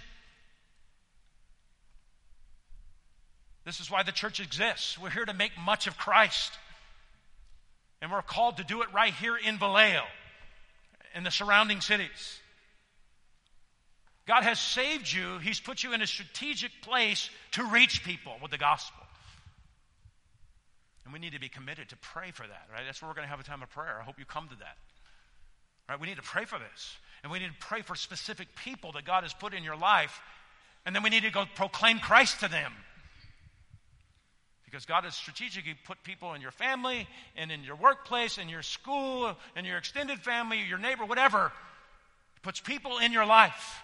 [3.64, 4.99] This is why the church exists.
[4.99, 6.53] We're here to make much of Christ.
[8.01, 10.03] And we're called to do it right here in Vallejo,
[11.14, 12.41] in the surrounding cities.
[14.26, 18.51] God has saved you, He's put you in a strategic place to reach people with
[18.51, 19.03] the gospel.
[21.11, 22.83] And we need to be committed to pray for that, right?
[22.87, 23.99] That's where we're going to have a time of prayer.
[24.01, 24.77] I hope you come to that.
[25.89, 26.01] Right?
[26.01, 26.97] We need to pray for this.
[27.25, 30.21] And we need to pray for specific people that God has put in your life.
[30.87, 32.73] And then we need to go proclaim Christ to them.
[34.65, 38.63] Because God has strategically put people in your family and in your workplace, in your
[38.63, 41.51] school, in your extended family, your neighbor, whatever.
[42.35, 43.83] He puts people in your life.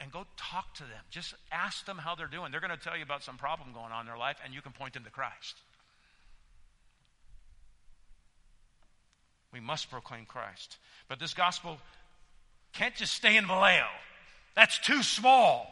[0.00, 1.04] And go talk to them.
[1.10, 2.50] Just ask them how they're doing.
[2.50, 4.62] They're going to tell you about some problem going on in their life, and you
[4.62, 5.56] can point them to Christ.
[9.52, 10.78] We must proclaim Christ.
[11.08, 11.76] But this gospel
[12.72, 13.84] can't just stay in Vallejo.
[14.56, 15.66] That's too small.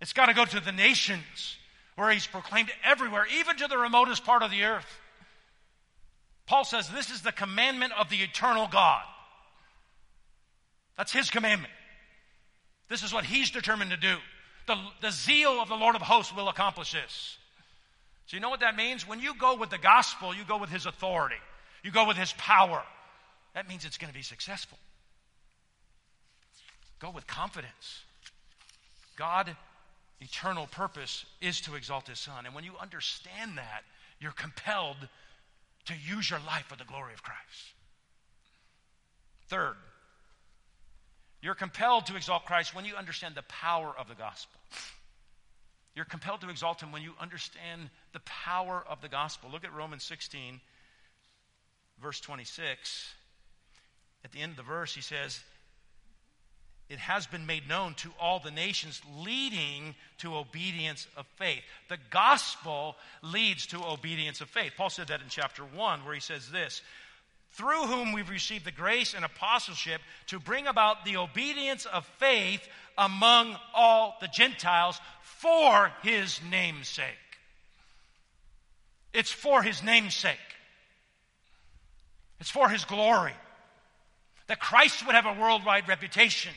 [0.00, 1.56] It's got to go to the nations
[1.96, 4.86] where he's proclaimed everywhere, even to the remotest part of the earth.
[6.46, 9.02] Paul says this is the commandment of the eternal God.
[10.96, 11.72] That's his commandment.
[12.90, 14.16] This is what he's determined to do.
[14.66, 17.38] The, the zeal of the Lord of hosts will accomplish this.
[18.26, 19.08] So, you know what that means?
[19.08, 21.40] When you go with the gospel, you go with his authority,
[21.82, 22.82] you go with his power.
[23.54, 24.78] That means it's going to be successful.
[26.98, 28.02] Go with confidence.
[29.16, 29.56] God
[30.20, 32.44] eternal purpose is to exalt his son.
[32.44, 33.82] And when you understand that,
[34.20, 34.96] you're compelled
[35.86, 37.72] to use your life for the glory of Christ.
[39.48, 39.74] Third,
[41.42, 44.60] you're compelled to exalt Christ when you understand the power of the gospel.
[45.94, 49.50] You're compelled to exalt him when you understand the power of the gospel.
[49.50, 50.60] Look at Romans 16,
[52.00, 53.14] verse 26.
[54.24, 55.40] At the end of the verse, he says,
[56.90, 61.62] it has been made known to all the nations, leading to obedience of faith.
[61.88, 64.72] The gospel leads to obedience of faith.
[64.76, 66.82] Paul said that in chapter 1, where he says this
[67.52, 72.66] through whom we've received the grace and apostleship to bring about the obedience of faith
[72.96, 77.06] among all the Gentiles for his name's sake.
[79.12, 80.38] It's for his name's sake.
[82.38, 83.34] It's for his glory.
[84.46, 86.52] That Christ would have a worldwide reputation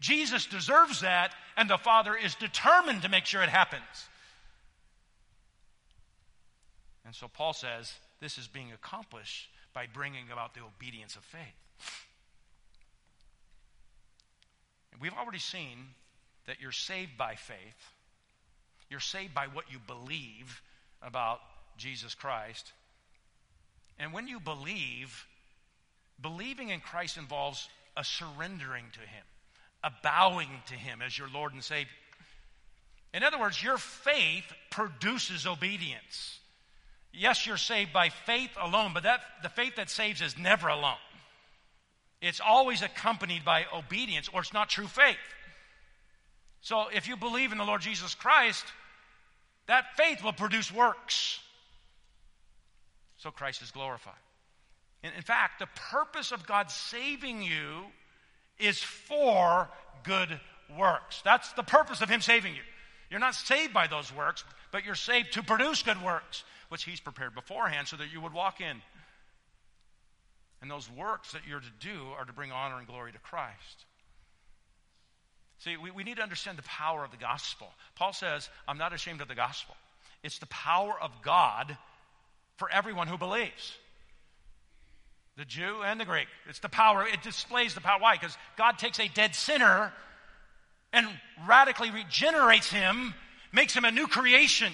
[0.00, 3.82] Jesus deserves that, and the Father is determined to make sure it happens.
[7.04, 11.42] And so Paul says this is being accomplished by bringing about the obedience of faith.
[14.92, 15.78] And we've already seen
[16.46, 17.92] that you're saved by faith,
[18.90, 20.62] you're saved by what you believe
[21.02, 21.40] about
[21.76, 22.72] Jesus Christ.
[23.98, 25.26] And when you believe,
[26.20, 29.24] believing in Christ involves a surrendering to Him,
[29.84, 31.90] a bowing to Him as your Lord and Savior.
[33.12, 36.38] In other words, your faith produces obedience.
[37.12, 40.96] Yes, you're saved by faith alone, but that, the faith that saves is never alone.
[42.20, 45.16] It's always accompanied by obedience, or it's not true faith.
[46.60, 48.64] So if you believe in the Lord Jesus Christ,
[49.66, 51.40] that faith will produce works.
[53.18, 54.14] So Christ is glorified.
[55.02, 57.84] In, in fact, the purpose of God saving you
[58.58, 59.68] is for
[60.02, 60.40] good
[60.76, 61.22] works.
[61.24, 62.62] That's the purpose of Him saving you.
[63.10, 67.00] You're not saved by those works, but you're saved to produce good works, which He's
[67.00, 68.82] prepared beforehand so that you would walk in.
[70.60, 73.84] And those works that you're to do are to bring honor and glory to Christ.
[75.58, 77.68] See, we, we need to understand the power of the gospel.
[77.96, 79.74] Paul says, I'm not ashamed of the gospel.
[80.22, 81.76] It's the power of God
[82.56, 83.76] for everyone who believes
[85.36, 86.26] the Jew and the Greek.
[86.48, 88.00] It's the power, it displays the power.
[88.00, 88.16] Why?
[88.16, 89.92] Because God takes a dead sinner
[90.92, 91.06] and
[91.46, 93.14] radically regenerates him,
[93.52, 94.72] makes him a new creation.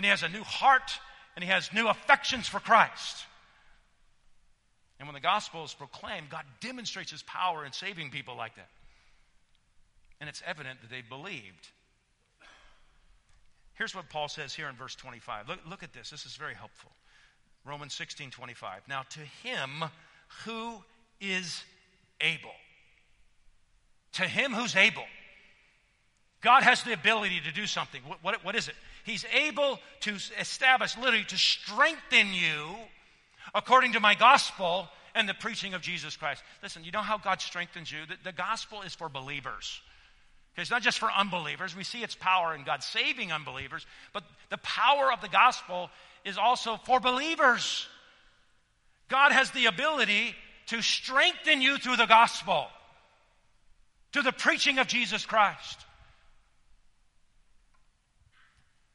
[0.00, 0.98] And he has a new heart
[1.36, 3.26] and he has new affections for Christ.
[4.98, 8.70] And when the gospel is proclaimed, God demonstrates his power in saving people like that.
[10.18, 11.68] And it's evident that they believed.
[13.74, 15.50] Here's what Paul says here in verse 25.
[15.50, 16.08] Look, look at this.
[16.08, 16.92] This is very helpful.
[17.66, 18.80] Romans 16 25.
[18.88, 19.84] Now, to him
[20.46, 20.82] who
[21.20, 21.62] is
[22.22, 22.56] able,
[24.14, 25.04] to him who's able,
[26.40, 28.00] God has the ability to do something.
[28.06, 28.74] What, what, what is it?
[29.04, 32.76] He's able to establish, literally, to strengthen you
[33.54, 36.42] according to my gospel and the preaching of Jesus Christ.
[36.62, 37.98] Listen, you know how God strengthens you?
[38.08, 39.80] The, the gospel is for believers.
[40.54, 41.76] Okay, it's not just for unbelievers.
[41.76, 45.90] We see its power in God saving unbelievers, but the power of the gospel
[46.24, 47.86] is also for believers.
[49.08, 50.34] God has the ability
[50.66, 52.66] to strengthen you through the gospel,
[54.12, 55.84] to the preaching of Jesus Christ.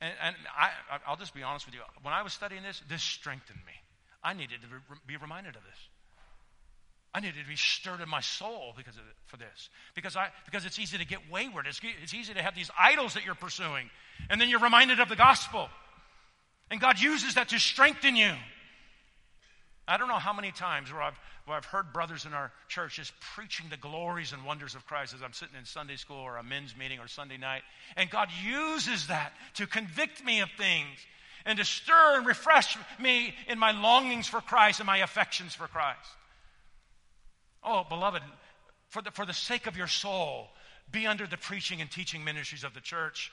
[0.05, 0.69] And, and I,
[1.07, 1.81] I'll just be honest with you.
[2.03, 3.73] When I was studying this, this strengthened me.
[4.23, 4.67] I needed to
[5.07, 5.79] be reminded of this.
[7.13, 9.69] I needed to be stirred in my soul because of it, for this.
[9.95, 11.65] Because, I, because it's easy to get wayward.
[11.65, 13.89] It's, it's easy to have these idols that you're pursuing.
[14.29, 15.69] And then you're reminded of the gospel.
[16.69, 18.33] And God uses that to strengthen you.
[19.87, 22.95] I don't know how many times where I've, where I've heard brothers in our church
[22.95, 26.37] just preaching the glories and wonders of Christ as I'm sitting in Sunday school or
[26.37, 27.61] a men's meeting or Sunday night.
[27.95, 30.97] And God uses that to convict me of things
[31.45, 35.67] and to stir and refresh me in my longings for Christ and my affections for
[35.67, 36.09] Christ.
[37.63, 38.23] Oh, beloved,
[38.89, 40.47] for the, for the sake of your soul,
[40.91, 43.31] be under the preaching and teaching ministries of the church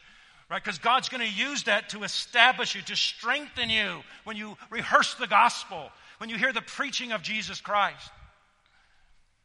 [0.50, 0.62] right?
[0.62, 5.14] Because God's going to use that to establish you, to strengthen you when you rehearse
[5.14, 5.90] the gospel,
[6.22, 8.08] when you hear the preaching of Jesus Christ.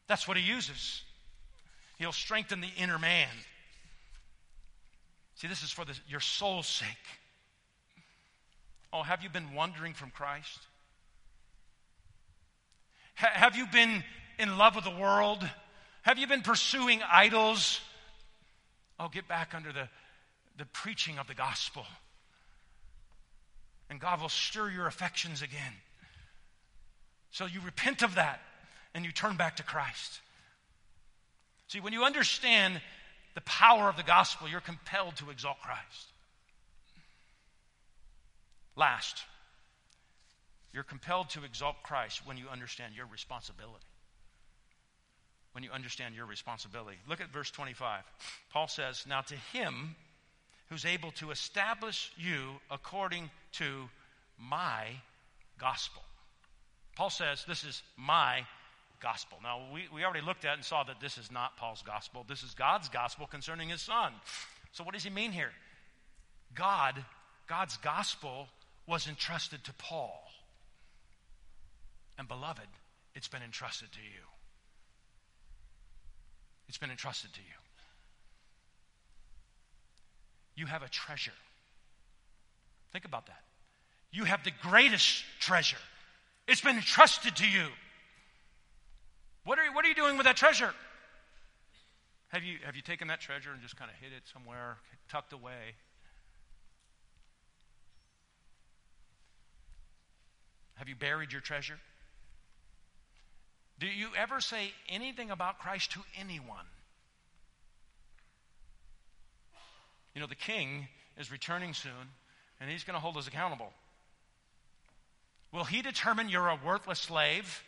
[0.06, 1.02] That's what He uses.
[1.98, 3.30] He'll strengthen the inner man.
[5.38, 6.88] See, this is for the, your soul's sake.
[8.94, 10.60] Oh, have you been wandering from Christ?
[13.16, 14.04] Ha- have you been
[14.38, 15.50] in love with the world?
[16.04, 17.82] Have you been pursuing idols?
[19.00, 19.90] Oh, get back under the
[20.60, 21.88] the preaching of the gospel.
[23.90, 25.74] And God will stir your affections again.
[27.38, 28.42] So you repent of that
[28.96, 30.22] and you turn back to Christ.
[31.68, 32.82] See, when you understand
[33.36, 36.08] the power of the gospel, you're compelled to exalt Christ.
[38.76, 39.22] Last,
[40.74, 43.86] you're compelled to exalt Christ when you understand your responsibility.
[45.52, 46.98] When you understand your responsibility.
[47.08, 48.02] Look at verse 25.
[48.52, 49.96] Paul says, Now to him
[50.70, 53.90] who's able to establish you according to
[54.40, 54.88] my
[55.60, 56.02] gospel.
[56.98, 58.42] Paul says, This is my
[59.00, 59.38] gospel.
[59.42, 62.26] Now, we, we already looked at and saw that this is not Paul's gospel.
[62.28, 64.12] This is God's gospel concerning his son.
[64.74, 65.52] So, what does he mean here?
[66.56, 66.96] God,
[67.48, 68.48] God's gospel
[68.88, 70.24] was entrusted to Paul.
[72.18, 72.68] And, beloved,
[73.16, 74.26] it's been entrusted to you.
[76.68, 77.58] It's been entrusted to you
[80.58, 81.32] you have a treasure.
[82.92, 83.44] Think about that.
[84.12, 85.78] You have the greatest treasure.
[86.48, 87.68] It's been entrusted to you.
[89.44, 90.74] What are, what are you doing with that treasure?
[92.30, 94.78] Have you, have you taken that treasure and just kind of hid it somewhere,
[95.10, 95.76] tucked away?
[100.76, 101.80] Have you buried your treasure?
[103.80, 106.66] Do you ever say anything about Christ to anyone?
[110.14, 110.88] You know, the king
[111.18, 111.92] is returning soon,
[112.60, 113.72] and he's going to hold us accountable.
[115.52, 117.64] Will he determine you're a worthless slave?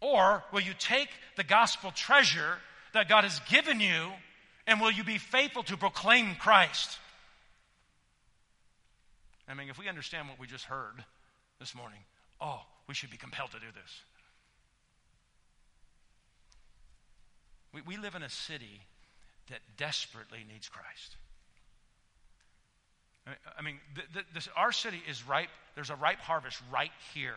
[0.00, 2.58] Or will you take the gospel treasure
[2.92, 4.12] that God has given you
[4.66, 6.98] and will you be faithful to proclaim Christ?
[9.48, 11.04] I mean, if we understand what we just heard
[11.60, 12.00] this morning,
[12.40, 14.00] oh, we should be compelled to do this.
[17.72, 18.80] We, we live in a city
[19.50, 21.16] that desperately needs Christ.
[23.58, 23.78] I mean,
[24.34, 25.48] this, our city is ripe.
[25.74, 27.34] There's a ripe harvest right here.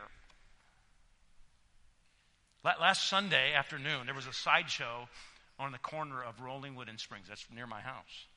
[2.63, 5.07] Last Sunday afternoon, there was a sideshow
[5.57, 7.27] on the corner of Rollingwood and Springs.
[7.27, 8.27] That's near my house.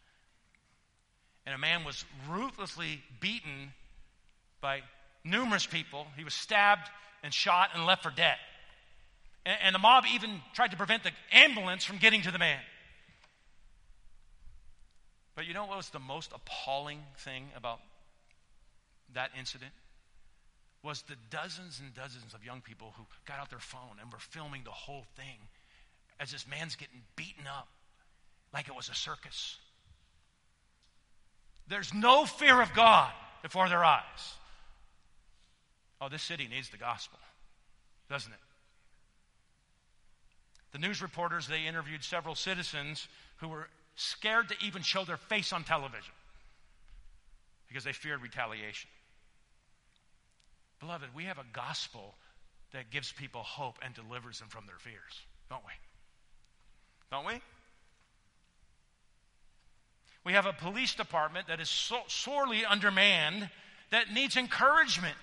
[1.45, 3.73] And a man was ruthlessly beaten
[4.61, 4.81] by
[5.25, 6.07] numerous people.
[6.17, 6.89] He was stabbed
[7.23, 8.37] and shot and left for dead.
[9.45, 12.61] And, and the mob even tried to prevent the ambulance from getting to the man.
[15.35, 17.81] But you know what was the most appalling thing about
[19.15, 19.73] that incident?
[20.83, 24.19] Was the dozens and dozens of young people who got out their phone and were
[24.19, 25.39] filming the whole thing
[26.21, 27.69] as this man's getting beaten up
[28.53, 29.57] like it was a circus.
[31.69, 33.13] There's no fear of God
[33.43, 34.35] before their eyes.
[36.01, 37.19] Oh, this city needs the gospel,
[38.11, 38.39] doesn't it?
[40.73, 43.07] The news reporters, they interviewed several citizens
[43.37, 46.13] who were scared to even show their face on television
[47.69, 48.91] because they feared retaliation.
[50.81, 52.15] Beloved, we have a gospel
[52.73, 55.73] that gives people hope and delivers them from their fears, don't we?
[57.11, 57.41] Don't we?
[60.25, 63.49] We have a police department that is so sorely undermanned
[63.91, 65.17] that needs encouragement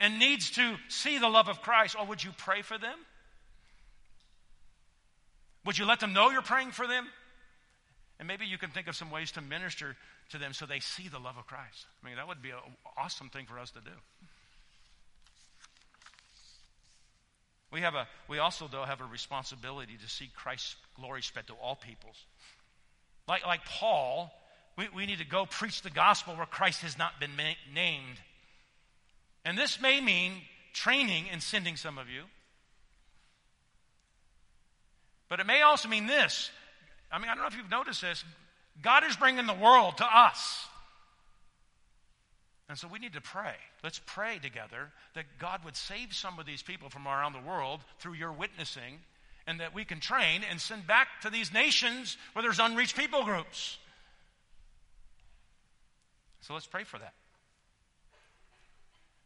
[0.00, 1.96] and needs to see the love of Christ.
[1.98, 2.98] Oh, would you pray for them?
[5.64, 7.06] Would you let them know you're praying for them?
[8.18, 9.96] And maybe you can think of some ways to minister
[10.30, 11.86] to them so they see the love of Christ.
[12.02, 12.58] I mean, that would be an
[12.96, 13.90] awesome thing for us to do.
[17.72, 21.54] We, have a, we also, though, have a responsibility to see Christ's glory spread to
[21.54, 22.16] all peoples.
[23.26, 24.32] Like, like Paul,
[24.78, 28.20] we, we need to go preach the gospel where Christ has not been ma- named.
[29.44, 30.34] And this may mean
[30.72, 32.22] training and sending some of you.
[35.28, 36.50] But it may also mean this
[37.14, 38.24] I mean, I don't know if you've noticed this.
[38.82, 40.66] God is bringing the world to us.
[42.68, 43.54] And so we need to pray.
[43.84, 47.80] Let's pray together that God would save some of these people from around the world
[48.00, 48.98] through your witnessing
[49.46, 53.22] and that we can train and send back to these nations where there's unreached people
[53.22, 53.78] groups.
[56.40, 57.14] So let's pray for that.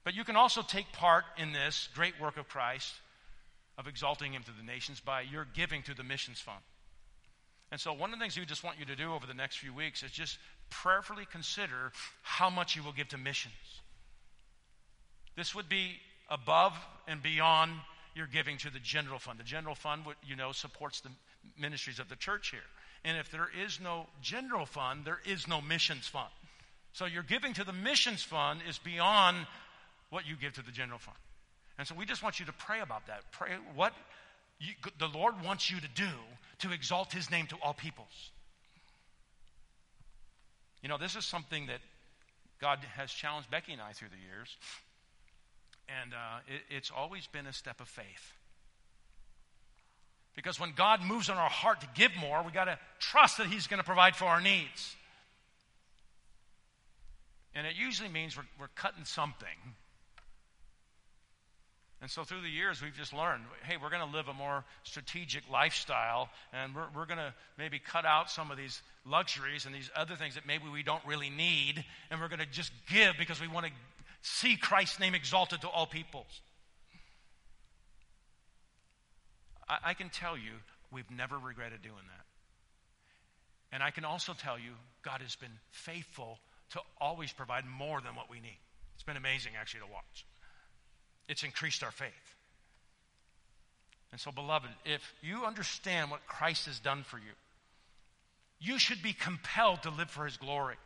[0.04, 2.92] But you can also take part in this great work of Christ
[3.78, 6.60] of exalting Him to the nations by your giving to the missions fund.
[7.70, 9.58] And so, one of the things we just want you to do over the next
[9.58, 10.38] few weeks is just
[10.70, 11.92] prayerfully consider
[12.22, 13.54] how much you will give to missions.
[15.36, 15.96] This would be
[16.30, 16.72] above
[17.06, 17.72] and beyond
[18.14, 19.38] your giving to the general fund.
[19.38, 21.10] The general fund, you know, supports the
[21.58, 22.60] ministries of the church here.
[23.04, 26.30] And if there is no general fund, there is no missions fund.
[26.92, 29.46] So your giving to the missions fund is beyond
[30.10, 31.16] what you give to the general fund.
[31.78, 33.30] And so we just want you to pray about that.
[33.30, 33.92] Pray what
[34.58, 36.10] you, the Lord wants you to do
[36.60, 38.30] to exalt his name to all peoples.
[40.82, 41.80] You know, this is something that
[42.60, 44.56] God has challenged Becky and I through the years.
[46.02, 48.32] And uh, it, it's always been a step of faith.
[50.36, 53.48] Because when God moves on our heart to give more, we got to trust that
[53.48, 54.94] He's going to provide for our needs.
[57.54, 59.48] And it usually means we're, we're cutting something
[62.00, 64.64] and so through the years, we've just learned hey, we're going to live a more
[64.84, 69.74] strategic lifestyle, and we're, we're going to maybe cut out some of these luxuries and
[69.74, 73.16] these other things that maybe we don't really need, and we're going to just give
[73.18, 73.72] because we want to
[74.22, 76.40] see Christ's name exalted to all peoples.
[79.68, 80.52] I, I can tell you,
[80.92, 82.24] we've never regretted doing that.
[83.72, 84.70] And I can also tell you,
[85.02, 86.38] God has been faithful
[86.70, 88.58] to always provide more than what we need.
[88.94, 90.27] It's been amazing, actually, to watch
[91.28, 92.12] it's increased our faith.
[94.10, 97.34] And so, beloved, if you understand what Christ has done for you,
[98.60, 100.76] you should be compelled to live for his glory.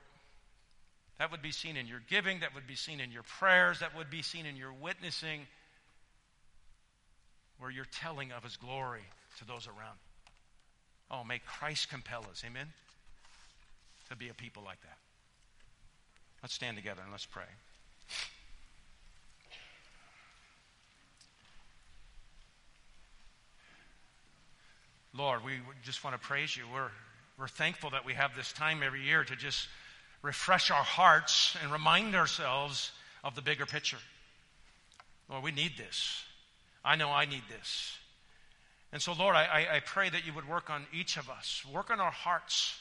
[1.19, 3.97] That would be seen in your giving, that would be seen in your prayers, that
[3.97, 5.47] would be seen in your witnessing,
[7.59, 9.05] where you're telling of his glory
[9.39, 9.99] to those around.
[11.11, 12.67] Oh, may Christ compel us, amen?
[14.11, 14.99] To be a people like that.
[16.43, 17.45] Let's stand together and let's pray.
[25.15, 25.53] Lord, we
[25.85, 26.65] just want to praise you.
[26.73, 26.91] We're,
[27.39, 29.69] we're thankful that we have this time every year to just
[30.23, 32.93] refresh our hearts and remind ourselves
[33.23, 33.99] of the bigger picture.
[35.29, 36.25] Lord, we need this.
[36.83, 37.97] I know I need this.
[38.91, 41.91] And so, Lord, I, I pray that you would work on each of us, work
[41.91, 42.79] on our hearts,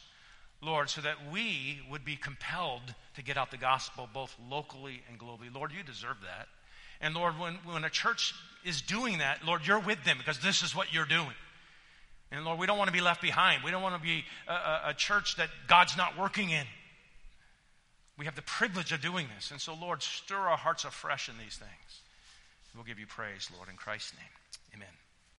[0.61, 5.19] Lord, so that we would be compelled to get out the gospel both locally and
[5.19, 5.53] globally.
[5.53, 6.47] Lord, you deserve that.
[7.01, 10.63] And Lord, when, when a church is doing that, Lord, you're with them because this
[10.63, 11.33] is what you're doing.
[12.31, 13.63] And Lord, we don't want to be left behind.
[13.63, 16.65] We don't want to be a, a, a church that God's not working in.
[18.17, 19.51] We have the privilege of doing this.
[19.51, 22.01] And so, Lord, stir our hearts afresh in these things.
[22.75, 24.75] We'll give you praise, Lord, in Christ's name.
[24.75, 24.93] Amen.